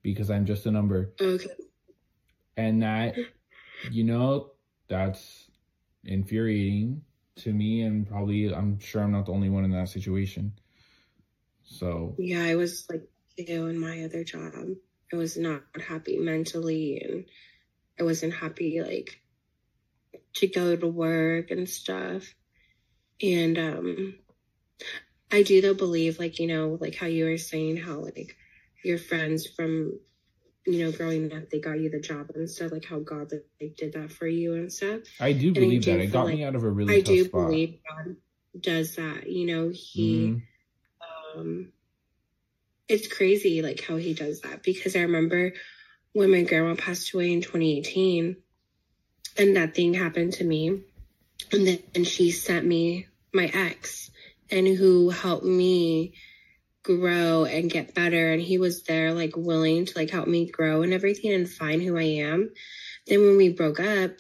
because 0.04 0.30
I'm 0.30 0.46
just 0.46 0.66
a 0.68 0.72
number. 0.72 1.14
okay 1.20 1.50
And 2.56 2.84
that 2.84 3.16
you 3.92 4.04
know, 4.04 4.52
that's 4.88 5.50
infuriating 6.04 7.02
to 7.38 7.54
me 7.54 7.82
and 7.82 8.08
probably 8.08 8.54
I'm 8.54 8.80
sure 8.80 9.02
I'm 9.04 9.12
not 9.12 9.26
the 9.26 9.32
only 9.34 9.50
one 9.50 9.64
in 9.66 9.72
that 9.72 9.90
situation. 9.90 10.54
So 11.70 12.16
Yeah, 12.18 12.44
I 12.44 12.56
was 12.56 12.86
like 12.90 13.08
you 13.38 13.68
in 13.68 13.80
my 13.80 14.04
other 14.04 14.24
job. 14.24 14.54
I 15.14 15.16
was 15.16 15.38
not 15.38 15.62
happy 15.88 16.18
mentally 16.18 17.00
and 17.02 17.26
I 18.00 18.04
wasn't 18.04 18.34
happy 18.34 18.82
like 18.82 19.22
to 20.36 20.48
go 20.48 20.76
to 20.76 20.88
work 20.88 21.52
and 21.52 21.70
stuff. 21.70 22.24
And 23.22 23.58
um 23.58 24.16
I 25.32 25.44
do 25.44 25.62
though 25.62 25.76
believe 25.76 26.18
like, 26.20 26.40
you 26.40 26.48
know, 26.48 26.78
like 26.82 26.96
how 26.96 27.06
you 27.08 27.26
were 27.26 27.38
saying 27.38 27.78
how 27.78 28.00
like 28.00 28.36
your 28.84 28.98
friends 28.98 29.46
from 29.48 30.00
you 30.66 30.86
know, 30.86 30.92
growing 30.92 31.32
up, 31.34 31.50
they 31.50 31.60
got 31.60 31.80
you 31.80 31.90
the 31.90 32.00
job 32.00 32.30
and 32.36 32.50
stuff, 32.50 32.72
like 32.72 32.86
how 32.86 33.00
God 33.00 33.32
like 33.62 33.76
did 33.78 33.94
that 33.94 34.12
for 34.12 34.28
you 34.28 34.56
and 34.56 34.72
stuff. 34.72 35.02
I 35.20 35.32
do 35.34 35.50
I 35.50 35.54
believe 35.54 35.84
do 35.84 35.92
that. 35.94 36.02
It 36.02 36.08
got 36.12 36.26
like- 36.26 36.36
me 36.36 36.44
out 36.44 36.56
of 36.56 36.64
a 36.64 36.70
really 36.70 36.96
I 36.96 37.02
tough 37.02 37.06
do 37.16 37.26
spot. 37.26 37.46
believe 37.48 37.80
God 37.88 38.16
does 38.60 38.96
that. 38.96 39.30
You 39.30 39.46
know, 39.48 39.70
he 39.70 40.28
Mhm. 40.28 40.42
Um 41.36 41.72
it's 42.88 43.08
crazy 43.08 43.62
like 43.62 43.82
how 43.82 43.98
he 43.98 44.14
does 44.14 44.42
that 44.42 44.64
because 44.64 44.96
I 44.96 45.02
remember 45.02 45.54
when 46.14 46.32
my 46.32 46.44
grandma 46.44 46.76
passed 46.76 47.14
away 47.14 47.32
in 47.32 47.42
2018 47.42 48.36
and 49.38 49.56
that 49.56 49.76
thing 49.76 49.94
happened 49.94 50.34
to 50.34 50.44
me 50.44 50.82
and 51.52 51.68
then 51.68 51.80
and 51.96 52.08
she 52.08 52.32
sent 52.32 52.66
me 52.66 53.08
my 53.34 53.46
ex 53.46 54.10
and 54.50 54.68
who 54.68 55.10
helped 55.10 55.46
me 55.46 56.14
grow 56.84 57.46
and 57.46 57.70
get 57.70 57.94
better 57.94 58.34
and 58.34 58.42
he 58.42 58.58
was 58.58 58.84
there 58.84 59.14
like 59.14 59.36
willing 59.36 59.86
to 59.86 59.98
like 59.98 60.10
help 60.10 60.28
me 60.28 60.50
grow 60.50 60.82
and 60.82 60.94
everything 60.94 61.34
and 61.34 61.50
find 61.50 61.82
who 61.82 61.98
I 61.98 62.04
am. 62.24 62.52
Then 63.08 63.22
when 63.22 63.38
we 63.38 63.50
broke 63.50 63.80
up, 63.80 64.12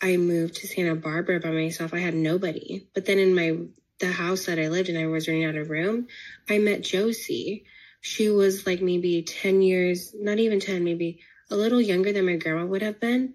I 0.00 0.16
moved 0.16 0.56
to 0.56 0.66
Santa 0.66 0.94
Barbara 0.94 1.40
by 1.40 1.50
myself. 1.50 1.94
I 1.94 1.98
had 1.98 2.14
nobody. 2.14 2.86
But 2.94 3.06
then 3.06 3.18
in 3.18 3.34
my 3.34 3.56
the 4.02 4.12
house 4.12 4.46
that 4.46 4.58
I 4.58 4.68
lived 4.68 4.88
in, 4.88 4.96
I 4.96 5.06
was 5.06 5.28
renting 5.28 5.46
out 5.46 5.54
a 5.54 5.64
room. 5.64 6.08
I 6.50 6.58
met 6.58 6.82
Josie. 6.82 7.64
She 8.00 8.28
was 8.28 8.66
like 8.66 8.82
maybe 8.82 9.22
10 9.22 9.62
years, 9.62 10.12
not 10.14 10.38
even 10.38 10.58
10, 10.60 10.84
maybe 10.84 11.20
a 11.50 11.56
little 11.56 11.80
younger 11.80 12.12
than 12.12 12.26
my 12.26 12.36
grandma 12.36 12.66
would 12.66 12.82
have 12.82 12.98
been. 12.98 13.34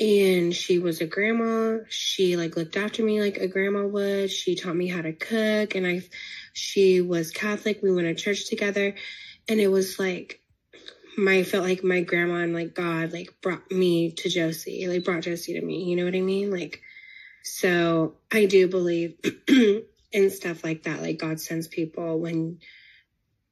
And 0.00 0.54
she 0.54 0.78
was 0.78 1.02
a 1.02 1.06
grandma. 1.06 1.84
She 1.90 2.38
like 2.38 2.56
looked 2.56 2.78
after 2.78 3.04
me 3.04 3.20
like 3.20 3.36
a 3.36 3.46
grandma 3.46 3.86
would. 3.86 4.30
She 4.30 4.56
taught 4.56 4.74
me 4.74 4.88
how 4.88 5.02
to 5.02 5.12
cook 5.12 5.74
and 5.74 5.86
I, 5.86 6.02
she 6.54 7.02
was 7.02 7.30
Catholic. 7.30 7.80
We 7.82 7.92
went 7.92 8.08
to 8.08 8.14
church 8.14 8.48
together 8.48 8.94
and 9.46 9.60
it 9.60 9.68
was 9.68 9.98
like, 9.98 10.40
my, 11.18 11.42
felt 11.42 11.64
like 11.64 11.84
my 11.84 12.00
grandma 12.00 12.36
and 12.36 12.54
like 12.54 12.74
God 12.74 13.12
like 13.12 13.34
brought 13.42 13.70
me 13.70 14.12
to 14.12 14.30
Josie, 14.30 14.88
like 14.88 15.04
brought 15.04 15.22
Josie 15.22 15.60
to 15.60 15.64
me. 15.64 15.84
You 15.84 15.96
know 15.96 16.06
what 16.06 16.16
I 16.16 16.22
mean? 16.22 16.50
Like, 16.50 16.80
so 17.42 18.14
I 18.30 18.46
do 18.46 18.68
believe 18.68 19.16
in 20.12 20.30
stuff 20.30 20.64
like 20.64 20.84
that. 20.84 21.02
Like 21.02 21.18
God 21.18 21.40
sends 21.40 21.66
people 21.68 22.18
when, 22.18 22.58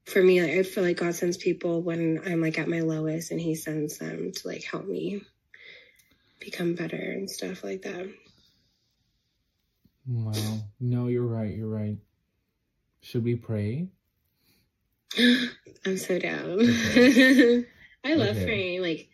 for 0.06 0.22
me, 0.22 0.42
like 0.42 0.52
I 0.52 0.62
feel 0.62 0.84
like 0.84 0.98
God 0.98 1.14
sends 1.14 1.36
people 1.36 1.82
when 1.82 2.20
I'm 2.26 2.40
like 2.40 2.58
at 2.58 2.68
my 2.68 2.80
lowest, 2.80 3.30
and 3.30 3.40
He 3.40 3.54
sends 3.54 3.98
them 3.98 4.32
to 4.32 4.48
like 4.48 4.64
help 4.64 4.86
me 4.86 5.22
become 6.40 6.74
better 6.74 6.96
and 6.96 7.30
stuff 7.30 7.62
like 7.62 7.82
that. 7.82 8.08
Wow. 10.06 10.64
No, 10.80 11.06
you're 11.08 11.26
right. 11.26 11.54
You're 11.54 11.68
right. 11.68 11.98
Should 13.02 13.24
we 13.24 13.36
pray? 13.36 13.88
I'm 15.86 15.96
so 15.96 16.18
down. 16.18 16.60
Okay. 16.60 17.64
I 18.04 18.14
love 18.14 18.36
Okay. 18.36 18.44
praying. 18.44 18.82
Like 18.82 19.08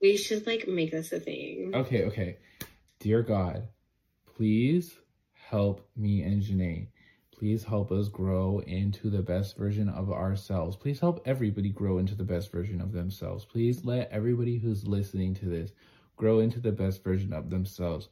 we 0.00 0.16
should 0.16 0.46
like 0.46 0.66
make 0.66 0.90
this 0.90 1.12
a 1.12 1.20
thing. 1.20 1.72
Okay, 1.74 2.04
okay. 2.04 2.38
Dear 3.00 3.22
God, 3.22 3.68
please 4.40 4.96
help 5.34 5.86
me 5.98 6.22
and 6.22 6.42
Janae. 6.42 6.86
Please 7.30 7.62
help 7.62 7.92
us 7.92 8.08
grow 8.08 8.62
into 8.66 9.10
the 9.10 9.20
best 9.20 9.54
version 9.54 9.86
of 9.90 10.10
ourselves. 10.10 10.76
Please 10.76 10.98
help 10.98 11.20
everybody 11.26 11.68
grow 11.68 11.98
into 11.98 12.14
the 12.14 12.24
best 12.24 12.50
version 12.50 12.80
of 12.80 12.90
themselves. 12.90 13.44
Please 13.44 13.84
let 13.84 14.10
everybody 14.10 14.56
who's 14.56 14.86
listening 14.86 15.34
to 15.34 15.44
this 15.44 15.72
grow 16.16 16.38
into 16.38 16.58
the 16.58 16.72
best 16.72 17.04
version 17.04 17.34
of 17.34 17.50
themselves. 17.50 18.08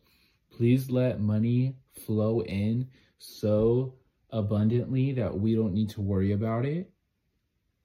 Please 0.54 0.90
let 0.90 1.18
money 1.18 1.76
flow 2.04 2.42
in 2.42 2.86
so 3.16 3.94
abundantly 4.28 5.14
that 5.14 5.34
we 5.34 5.54
don't 5.54 5.72
need 5.72 5.88
to 5.88 6.02
worry 6.02 6.32
about 6.32 6.66
it 6.66 6.90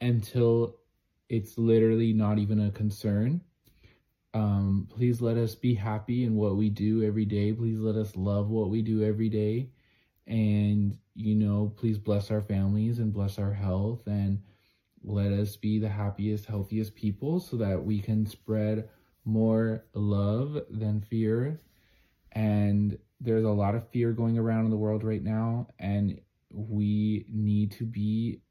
until 0.02 0.76
it's 1.30 1.58
literally 1.58 2.12
not 2.12 2.40
even 2.40 2.60
a 2.60 2.72
concern. 2.72 3.40
Um, 4.34 4.88
please 4.90 5.22
let 5.22 5.38
us 5.38 5.54
be 5.54 5.76
happy 5.76 6.24
in 6.24 6.36
what 6.36 6.56
we 6.56 6.70
do 6.70 7.04
every 7.04 7.26
day. 7.26 7.54
Please 7.54 7.80
let 7.80 7.96
us 7.96 8.16
love 8.16 8.50
what 8.50 8.70
we 8.70 8.82
do 8.82 9.04
every 9.04 9.30
day. 9.30 9.70
And, 10.26 10.98
you 11.16 11.36
know, 11.36 11.74
please 11.76 12.00
bless 12.00 12.32
our 12.32 12.42
families 12.42 13.00
and 13.00 13.14
bless 13.14 13.38
our 13.38 13.54
health 13.54 14.08
and 14.08 14.42
let 15.04 15.32
us 15.32 15.56
be 15.56 15.80
the 15.80 15.90
happiest, 15.90 16.46
healthiest 16.46 16.96
people 16.96 17.40
so 17.40 17.58
that 17.58 17.84
we 17.84 18.00
can 18.00 18.26
spread 18.26 18.90
more 19.26 19.86
love 19.94 20.64
than 20.70 21.02
fear. 21.02 21.62
And 22.32 22.98
there's 23.20 23.46
a 23.46 23.50
lot 23.50 23.76
of 23.76 23.88
fear 23.90 24.14
going 24.14 24.38
around 24.38 24.66
in 24.66 24.72
the 24.72 24.78
world 24.78 25.04
right 25.04 25.24
now. 25.24 25.68
And 25.78 26.20
we 26.50 27.26
need 27.30 27.72
to 27.74 27.86
be 27.86 28.42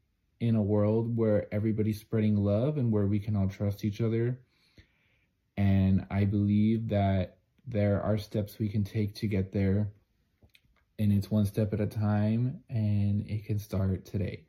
in 0.40 0.56
a 0.56 0.62
world 0.62 1.16
where 1.16 1.52
everybody's 1.52 2.00
spreading 2.00 2.36
love 2.36 2.76
and 2.76 2.92
where 2.92 3.06
we 3.06 3.18
can 3.18 3.36
all 3.36 3.48
trust 3.48 3.84
each 3.84 4.00
other. 4.00 4.38
And 5.56 6.06
I 6.10 6.24
believe 6.24 6.88
that 6.88 7.38
there 7.66 8.02
are 8.02 8.18
steps 8.18 8.58
we 8.58 8.68
can 8.68 8.84
take 8.84 9.14
to 9.16 9.26
get 9.26 9.52
there. 9.52 9.88
And 10.98 11.12
it's 11.12 11.30
one 11.30 11.46
step 11.46 11.72
at 11.72 11.80
a 11.80 11.86
time, 11.86 12.60
and 12.68 13.26
it 13.28 13.46
can 13.46 13.58
start 13.58 14.04
today. 14.04 14.44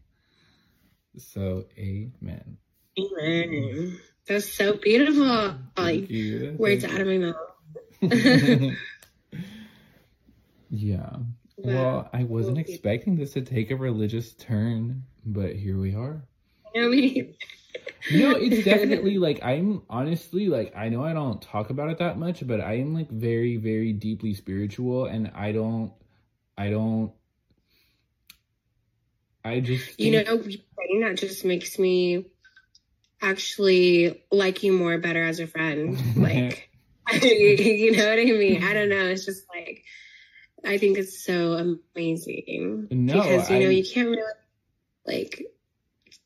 So, 1.18 1.66
amen. 1.78 2.58
Amen. 3.00 4.00
That's 4.28 4.52
so 4.54 4.78
beautiful. 4.78 5.56
Thank 5.76 6.02
Like 6.02 6.10
you. 6.10 6.56
words 6.58 6.84
Thank 6.84 6.94
out 6.96 7.02
of 7.02 7.08
my 7.08 7.18
mouth. 7.18 8.76
yeah. 10.70 11.10
Well, 11.58 12.10
I 12.14 12.24
wasn't 12.24 12.58
expecting 12.58 13.16
this 13.16 13.34
to 13.34 13.42
take 13.42 13.72
a 13.72 13.76
religious 13.76 14.34
turn, 14.34 15.04
but 15.26 15.56
here 15.56 15.78
we 15.78 15.96
are. 15.96 16.24
I 16.76 16.88
mean, 16.88 17.36
No, 18.12 18.32
it's 18.36 18.66
definitely 18.66 19.18
like 19.18 19.44
I'm 19.44 19.84
honestly 19.90 20.48
like 20.48 20.76
I 20.76 20.90
know 20.90 21.04
I 21.04 21.14
don't 21.14 21.42
talk 21.42 21.70
about 21.70 21.90
it 21.90 22.00
that 22.00 22.18
much, 22.18 22.46
but 22.46 22.60
I 22.60 22.74
am 22.76 22.94
like 22.94 23.10
very, 23.10 23.58
very 23.58 23.94
deeply 23.94 24.34
spiritual 24.34 25.06
and 25.06 25.32
I 25.36 25.52
don't 25.52 25.94
I 26.58 26.70
don't 26.70 27.14
I 29.46 29.60
just 29.60 30.00
you 30.00 30.12
think- 30.12 30.28
know, 30.28 30.42
saying 30.42 31.02
that 31.02 31.18
just 31.18 31.44
makes 31.46 31.78
me 31.78 32.26
actually 33.22 34.24
like 34.32 34.64
you 34.64 34.74
more 34.74 34.98
better 34.98 35.24
as 35.24 35.40
a 35.40 35.48
friend. 35.48 35.98
Like, 36.16 36.70
you 37.22 37.92
know 37.96 38.10
what 38.10 38.20
I 38.20 38.24
mean? 38.26 38.64
I 38.64 38.74
don't 38.74 38.90
know. 38.90 39.06
It's 39.08 39.26
just 39.26 39.44
like, 39.50 39.84
I 40.66 40.78
think 40.78 40.98
it's 40.98 41.24
so 41.26 41.54
amazing. 41.96 42.88
No, 42.92 43.14
because, 43.14 43.50
you 43.50 43.60
know, 43.60 43.68
I- 43.68 43.72
you 43.72 43.84
can't 43.84 44.10
really, 44.10 44.24
like, 45.06 45.44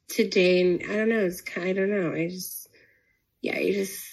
today, 0.08 0.62
and 0.62 0.84
I 0.84 0.96
don't 0.98 1.10
know, 1.10 1.26
it's 1.26 1.42
kind 1.42 1.70
I 1.70 1.74
don't 1.74 1.90
know. 1.92 2.14
I 2.14 2.28
just, 2.30 2.68
yeah, 3.42 3.60
you 3.60 3.74
just 3.74 4.06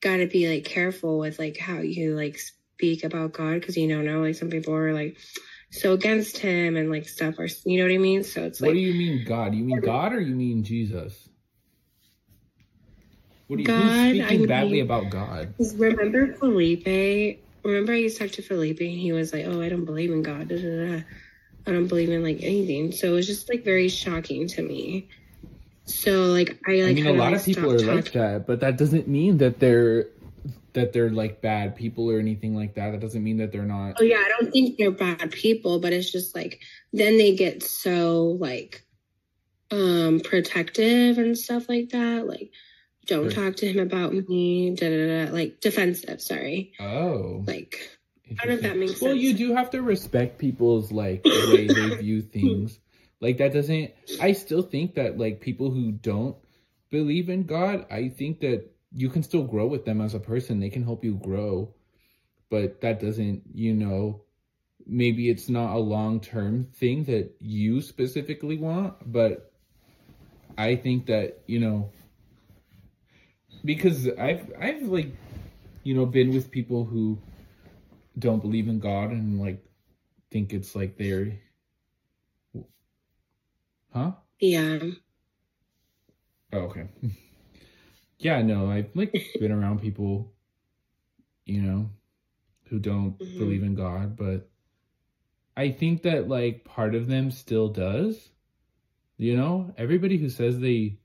gotta 0.00 0.26
be, 0.26 0.48
like, 0.48 0.64
careful 0.64 1.18
with, 1.18 1.38
like, 1.38 1.56
how 1.56 1.78
you, 1.78 2.14
like, 2.16 2.38
speak 2.80 3.04
about 3.04 3.32
God 3.32 3.60
because 3.60 3.76
you 3.76 3.86
know 3.86 4.00
now 4.00 4.22
like 4.22 4.34
some 4.34 4.48
people 4.48 4.74
are 4.74 4.94
like 4.94 5.18
so 5.70 5.92
against 5.92 6.38
him 6.38 6.76
and 6.76 6.90
like 6.90 7.06
stuff 7.06 7.38
or 7.38 7.46
you 7.66 7.78
know 7.78 7.84
what 7.84 7.94
I 7.94 7.98
mean. 7.98 8.24
So 8.24 8.42
it's 8.44 8.58
like 8.58 8.68
what 8.68 8.72
do 8.72 8.80
you 8.80 8.94
mean 8.94 9.22
God? 9.26 9.54
You 9.54 9.64
mean 9.64 9.80
God 9.80 10.14
or 10.14 10.20
you 10.20 10.34
mean 10.34 10.64
Jesus? 10.64 11.28
What 13.48 13.56
do 13.56 13.62
you, 13.62 13.66
God, 13.66 13.82
who's 13.82 14.08
speaking 14.08 14.24
I 14.24 14.38
mean- 14.38 14.46
badly 14.46 14.80
about 14.80 15.10
God? 15.10 15.52
remember 15.76 16.32
Felipe? 16.34 17.38
Remember 17.62 17.92
I 17.92 17.96
used 17.96 18.16
to 18.16 18.24
talk 18.26 18.32
to 18.36 18.42
Felipe 18.42 18.80
and 18.80 18.88
he 18.88 19.12
was 19.12 19.34
like, 19.34 19.44
"Oh, 19.44 19.60
I 19.60 19.68
don't 19.68 19.84
believe 19.84 20.10
in 20.10 20.22
God. 20.22 20.48
Da, 20.48 20.56
da, 20.56 20.96
da. 20.96 21.02
I 21.70 21.72
don't 21.72 21.86
believe 21.88 22.10
in 22.10 22.22
like 22.22 22.42
anything." 22.42 22.92
So 22.92 23.08
it 23.08 23.12
was 23.12 23.26
just 23.26 23.48
like 23.48 23.64
very 23.64 23.88
shocking 23.88 24.48
to 24.48 24.62
me. 24.62 25.08
So 25.86 26.26
like 26.26 26.58
I 26.66 26.72
like 26.72 26.90
I 26.90 26.92
mean, 26.92 27.06
a 27.06 27.12
lot 27.12 27.32
of 27.32 27.44
people 27.44 27.70
are 27.70 27.78
stopped 27.78 27.94
like 27.94 28.12
that, 28.12 28.46
but 28.46 28.60
that 28.60 28.76
doesn't 28.76 29.08
mean 29.08 29.38
that 29.38 29.58
they're 29.60 30.08
that 30.72 30.92
they're 30.92 31.10
like 31.10 31.40
bad 31.40 31.76
people 31.76 32.10
or 32.10 32.18
anything 32.18 32.54
like 32.54 32.74
that. 32.74 32.92
That 32.92 33.00
doesn't 33.00 33.22
mean 33.22 33.38
that 33.38 33.52
they're 33.52 33.62
not. 33.62 33.96
Oh 34.00 34.04
yeah, 34.04 34.22
I 34.24 34.28
don't 34.28 34.52
think 34.52 34.78
they're 34.78 34.90
bad 34.90 35.32
people, 35.32 35.80
but 35.80 35.92
it's 35.92 36.10
just 36.10 36.34
like 36.34 36.60
then 36.92 37.18
they 37.18 37.34
get 37.34 37.62
so 37.62 38.36
like 38.40 38.84
um 39.70 40.20
protective 40.20 41.18
and 41.18 41.36
stuff 41.36 41.68
like 41.68 41.90
that. 41.90 42.26
Like 42.26 42.50
don't 43.06 43.26
Right. 43.26 43.34
talk 43.34 43.56
to 43.56 43.66
him 43.66 43.80
about 43.80 44.12
me, 44.12 44.74
da 44.74 44.88
da 44.88 45.26
da 45.26 45.32
like 45.32 45.60
defensive, 45.60 46.20
sorry. 46.20 46.74
Oh, 46.78 47.42
Like 47.46 47.90
I 48.38 48.46
don't 48.46 48.48
know 48.48 48.54
if 48.54 48.62
that 48.62 48.76
makes 48.78 49.00
Well, 49.00 49.12
sense. 49.12 49.22
you 49.22 49.34
do 49.34 49.54
have 49.54 49.70
to 49.70 49.82
respect 49.82 50.38
people's 50.38 50.92
like 50.92 51.24
way 51.24 51.66
they 51.66 51.90
view 51.98 52.22
things. 52.22 52.78
Like 53.20 53.38
that 53.38 53.52
doesn't. 53.52 53.92
I 54.18 54.32
still 54.32 54.62
think 54.62 54.94
that 54.94 55.18
like 55.18 55.40
people 55.40 55.70
who 55.70 55.92
don't 55.92 56.36
believe 56.90 57.28
in 57.28 57.44
God, 57.44 57.86
I 57.90 58.08
think 58.08 58.40
that 58.40 58.70
you 58.92 59.08
can 59.08 59.22
still 59.22 59.44
grow 59.44 59.66
with 59.66 59.84
them 59.84 60.00
as 60.00 60.14
a 60.14 60.20
person. 60.20 60.60
They 60.60 60.70
can 60.70 60.84
help 60.84 61.04
you 61.04 61.14
grow, 61.14 61.74
but 62.50 62.80
that 62.80 63.00
doesn't. 63.00 63.42
You 63.52 63.74
know, 63.74 64.22
maybe 64.86 65.28
it's 65.30 65.48
not 65.48 65.74
a 65.74 65.78
long 65.78 66.20
term 66.20 66.68
thing 66.74 67.04
that 67.04 67.34
you 67.40 67.80
specifically 67.82 68.56
want, 68.58 68.94
but 69.12 69.52
I 70.56 70.76
think 70.76 71.06
that 71.06 71.40
you 71.46 71.60
know 71.60 71.90
because 73.64 74.08
I've 74.18 74.50
I've 74.58 74.82
like 74.82 75.08
you 75.82 75.94
know 75.94 76.06
been 76.06 76.32
with 76.32 76.50
people 76.50 76.84
who 76.84 77.18
don't 78.20 78.40
believe 78.42 78.68
in 78.68 78.78
God 78.80 79.10
and 79.10 79.40
like 79.40 79.64
think 80.30 80.52
it's 80.52 80.76
like 80.76 80.96
they're 80.98 81.38
huh 83.92 84.12
yeah. 84.40 84.78
oh, 86.52 86.58
okay 86.58 86.86
yeah 88.18 88.42
no 88.42 88.70
I've 88.70 88.90
like 88.94 89.14
been 89.40 89.52
around 89.52 89.80
people 89.80 90.32
you 91.46 91.62
know 91.62 91.90
who 92.66 92.78
don't 92.78 93.18
Mhm. 93.18 93.38
believe 93.38 93.62
in 93.62 93.74
God 93.74 94.16
but 94.16 94.50
I 95.56 95.70
think 95.72 96.02
that 96.02 96.28
like 96.28 96.64
part 96.64 96.94
of 96.94 97.08
them 97.08 97.30
still 97.30 97.68
does 97.68 98.30
you 99.18 99.36
know 99.36 99.74
everybody 99.78 100.16
who 100.18 100.28
says 100.30 100.60
they 100.60 100.98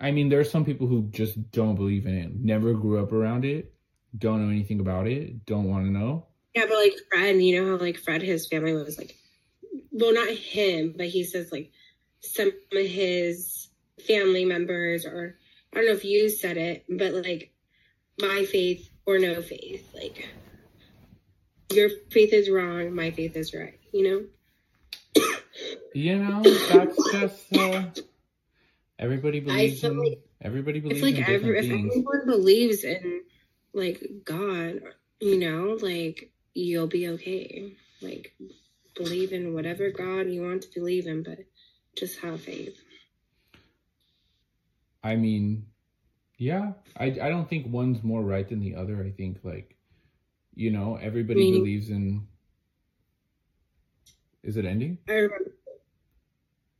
I 0.00 0.10
mean 0.12 0.28
there 0.28 0.40
are 0.40 0.44
some 0.44 0.64
people 0.64 0.86
who 0.86 1.08
just 1.10 1.50
don't 1.52 1.76
believe 1.76 2.06
in 2.06 2.14
it 2.14 2.34
never 2.36 2.74
grew 2.74 3.02
up 3.02 3.12
around 3.12 3.44
it 3.44 3.73
don't 4.18 4.44
know 4.44 4.50
anything 4.50 4.80
about 4.80 5.06
it 5.06 5.44
don't 5.46 5.68
want 5.68 5.84
to 5.84 5.90
know 5.90 6.26
Yeah, 6.54 6.66
but 6.68 6.76
like 6.76 6.94
Fred, 7.10 7.36
you 7.42 7.60
know 7.62 7.70
how 7.72 7.82
like 7.84 7.98
Fred, 7.98 8.22
his 8.22 8.46
family 8.46 8.72
was 8.72 8.96
like, 8.98 9.16
well, 9.90 10.12
not 10.14 10.28
him, 10.28 10.94
but 10.96 11.06
he 11.06 11.24
says 11.24 11.50
like 11.50 11.70
some 12.20 12.48
of 12.72 12.86
his 12.86 13.68
family 14.06 14.44
members, 14.44 15.04
or 15.04 15.36
I 15.72 15.76
don't 15.76 15.86
know 15.86 15.92
if 15.92 16.04
you 16.04 16.28
said 16.28 16.56
it, 16.56 16.84
but 16.88 17.12
like 17.12 17.52
my 18.20 18.44
faith 18.44 18.88
or 19.06 19.18
no 19.18 19.42
faith, 19.42 19.88
like 19.94 20.28
your 21.72 21.88
faith 22.10 22.32
is 22.32 22.48
wrong, 22.50 22.94
my 22.94 23.10
faith 23.10 23.36
is 23.36 23.52
right, 23.54 23.78
you 23.92 24.02
know? 25.16 25.22
You 25.94 26.18
know, 26.18 26.42
that's 26.68 27.10
just 27.12 27.56
uh, 27.56 27.84
everybody 28.98 29.40
believes 29.40 29.82
in 29.84 29.98
like- 29.98 30.20
everybody 30.40 30.80
believes 30.80 31.02
like 31.02 31.14
in 31.14 31.20
different 31.24 31.44
every, 31.44 31.58
if 31.58 31.66
things. 31.68 31.92
everyone 31.92 32.26
believes 32.26 32.84
in 32.84 33.22
like 33.74 34.02
God, 34.24 34.80
you 35.20 35.38
know, 35.38 35.76
like 35.82 36.30
you'll 36.54 36.86
be 36.86 37.08
okay. 37.08 37.72
Like 38.00 38.34
believe 38.94 39.32
in 39.32 39.54
whatever 39.54 39.90
God 39.90 40.30
you 40.30 40.42
want 40.42 40.62
to 40.62 40.68
believe 40.74 41.06
in, 41.06 41.22
but 41.22 41.38
just 41.96 42.20
have 42.20 42.40
faith. 42.40 42.80
I 45.02 45.16
mean, 45.16 45.66
yeah, 46.38 46.72
I 46.96 47.06
I 47.06 47.28
don't 47.28 47.48
think 47.48 47.66
one's 47.72 48.02
more 48.02 48.22
right 48.22 48.48
than 48.48 48.60
the 48.60 48.74
other. 48.76 49.02
I 49.02 49.10
think 49.10 49.38
like, 49.42 49.76
you 50.54 50.70
know, 50.70 50.96
everybody 50.96 51.40
Meaning- 51.40 51.60
believes 51.60 51.90
in. 51.90 52.26
Is 54.42 54.58
it 54.58 54.66
ending? 54.66 54.98
I 55.08 55.12
remember 55.12 55.52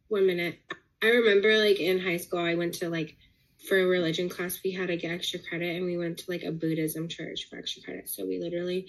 one 0.08 0.26
minute. 0.26 0.58
I 1.02 1.06
remember 1.08 1.56
like 1.56 1.80
in 1.80 1.98
high 1.98 2.18
school 2.18 2.40
I 2.40 2.54
went 2.54 2.74
to 2.74 2.88
like 2.90 3.16
for 3.68 3.78
a 3.78 3.86
religion 3.86 4.28
class 4.28 4.60
we 4.64 4.72
had 4.72 4.88
to 4.88 4.96
get 4.96 5.10
extra 5.10 5.38
credit 5.40 5.76
and 5.76 5.84
we 5.84 5.96
went 5.96 6.18
to 6.18 6.30
like 6.30 6.42
a 6.42 6.52
Buddhism 6.52 7.08
church 7.08 7.48
for 7.48 7.58
extra 7.58 7.82
credit. 7.82 8.08
So 8.08 8.26
we 8.26 8.38
literally 8.38 8.86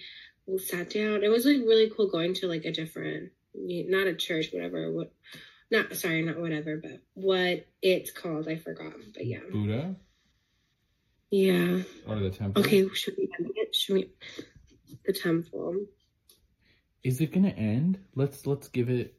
sat 0.57 0.89
down. 0.91 1.23
It 1.23 1.29
was 1.29 1.45
like 1.45 1.57
really 1.57 1.89
cool 1.95 2.09
going 2.09 2.33
to 2.35 2.47
like 2.47 2.65
a 2.65 2.71
different 2.71 3.31
not 3.53 4.07
a 4.07 4.15
church, 4.15 4.49
whatever. 4.51 4.91
What 4.91 5.13
not 5.71 5.95
sorry, 5.95 6.21
not 6.21 6.39
whatever, 6.39 6.77
but 6.77 7.01
what 7.13 7.65
it's 7.81 8.11
called, 8.11 8.47
I 8.47 8.57
forgot. 8.57 8.93
But 9.13 9.25
yeah. 9.25 9.39
Buddha 9.51 9.95
Yeah. 11.31 11.81
or 12.07 12.19
the 12.19 12.29
temple? 12.29 12.61
Okay, 12.61 12.87
should 12.93 13.15
we 13.17 13.29
end 13.39 13.51
it? 13.55 13.75
Should 13.75 13.93
we 13.95 14.09
the 15.05 15.13
temple? 15.13 15.85
Is 17.03 17.21
it 17.21 17.31
gonna 17.31 17.49
end? 17.49 17.99
Let's 18.15 18.45
let's 18.45 18.67
give 18.67 18.89
it 18.89 19.15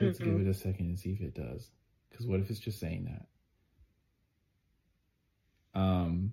let's 0.00 0.18
Mhm. 0.18 0.24
give 0.24 0.40
it 0.46 0.50
a 0.50 0.54
second 0.54 0.86
and 0.86 0.98
see 0.98 1.12
if 1.12 1.20
it 1.20 1.34
does. 1.34 1.70
Because 2.10 2.26
what 2.26 2.40
if 2.40 2.50
it's 2.50 2.60
just 2.60 2.78
saying 2.78 3.04
that? 3.04 3.26
Um. 5.74 6.32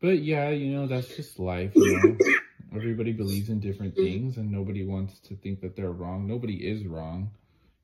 But 0.00 0.22
yeah, 0.22 0.50
you 0.50 0.72
know 0.74 0.86
that's 0.86 1.14
just 1.14 1.38
life. 1.38 1.72
You 1.74 2.00
know, 2.02 2.16
everybody 2.76 3.12
believes 3.12 3.48
in 3.48 3.60
different 3.60 3.94
things, 3.94 4.36
and 4.36 4.50
nobody 4.50 4.84
wants 4.84 5.20
to 5.20 5.36
think 5.36 5.60
that 5.60 5.76
they're 5.76 5.92
wrong. 5.92 6.26
Nobody 6.26 6.56
is 6.56 6.86
wrong. 6.86 7.30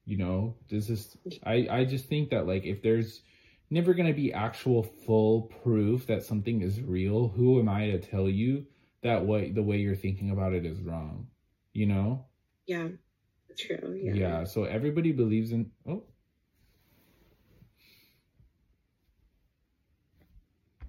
You 0.04 0.16
know, 0.16 0.56
this 0.68 0.88
is 0.90 1.16
I 1.44 1.68
I 1.70 1.84
just 1.84 2.06
think 2.06 2.30
that 2.30 2.46
like 2.46 2.64
if 2.64 2.82
there's 2.82 3.22
never 3.70 3.94
gonna 3.94 4.14
be 4.14 4.32
actual 4.32 4.82
full 4.82 5.42
proof 5.62 6.06
that 6.06 6.24
something 6.24 6.62
is 6.62 6.80
real, 6.80 7.28
who 7.28 7.60
am 7.60 7.68
I 7.68 7.90
to 7.90 7.98
tell 7.98 8.28
you 8.28 8.66
that 9.02 9.24
what 9.24 9.54
the 9.54 9.62
way 9.62 9.76
you're 9.76 9.94
thinking 9.94 10.30
about 10.30 10.54
it 10.54 10.64
is 10.64 10.80
wrong? 10.80 11.28
You 11.72 11.86
know? 11.86 12.24
Yeah. 12.66 12.88
True. 13.56 13.98
Yeah. 14.02 14.14
Yeah. 14.14 14.44
so 14.44 14.64
everybody 14.64 15.12
believes 15.12 15.52
in 15.52 15.70
oh 15.86 16.04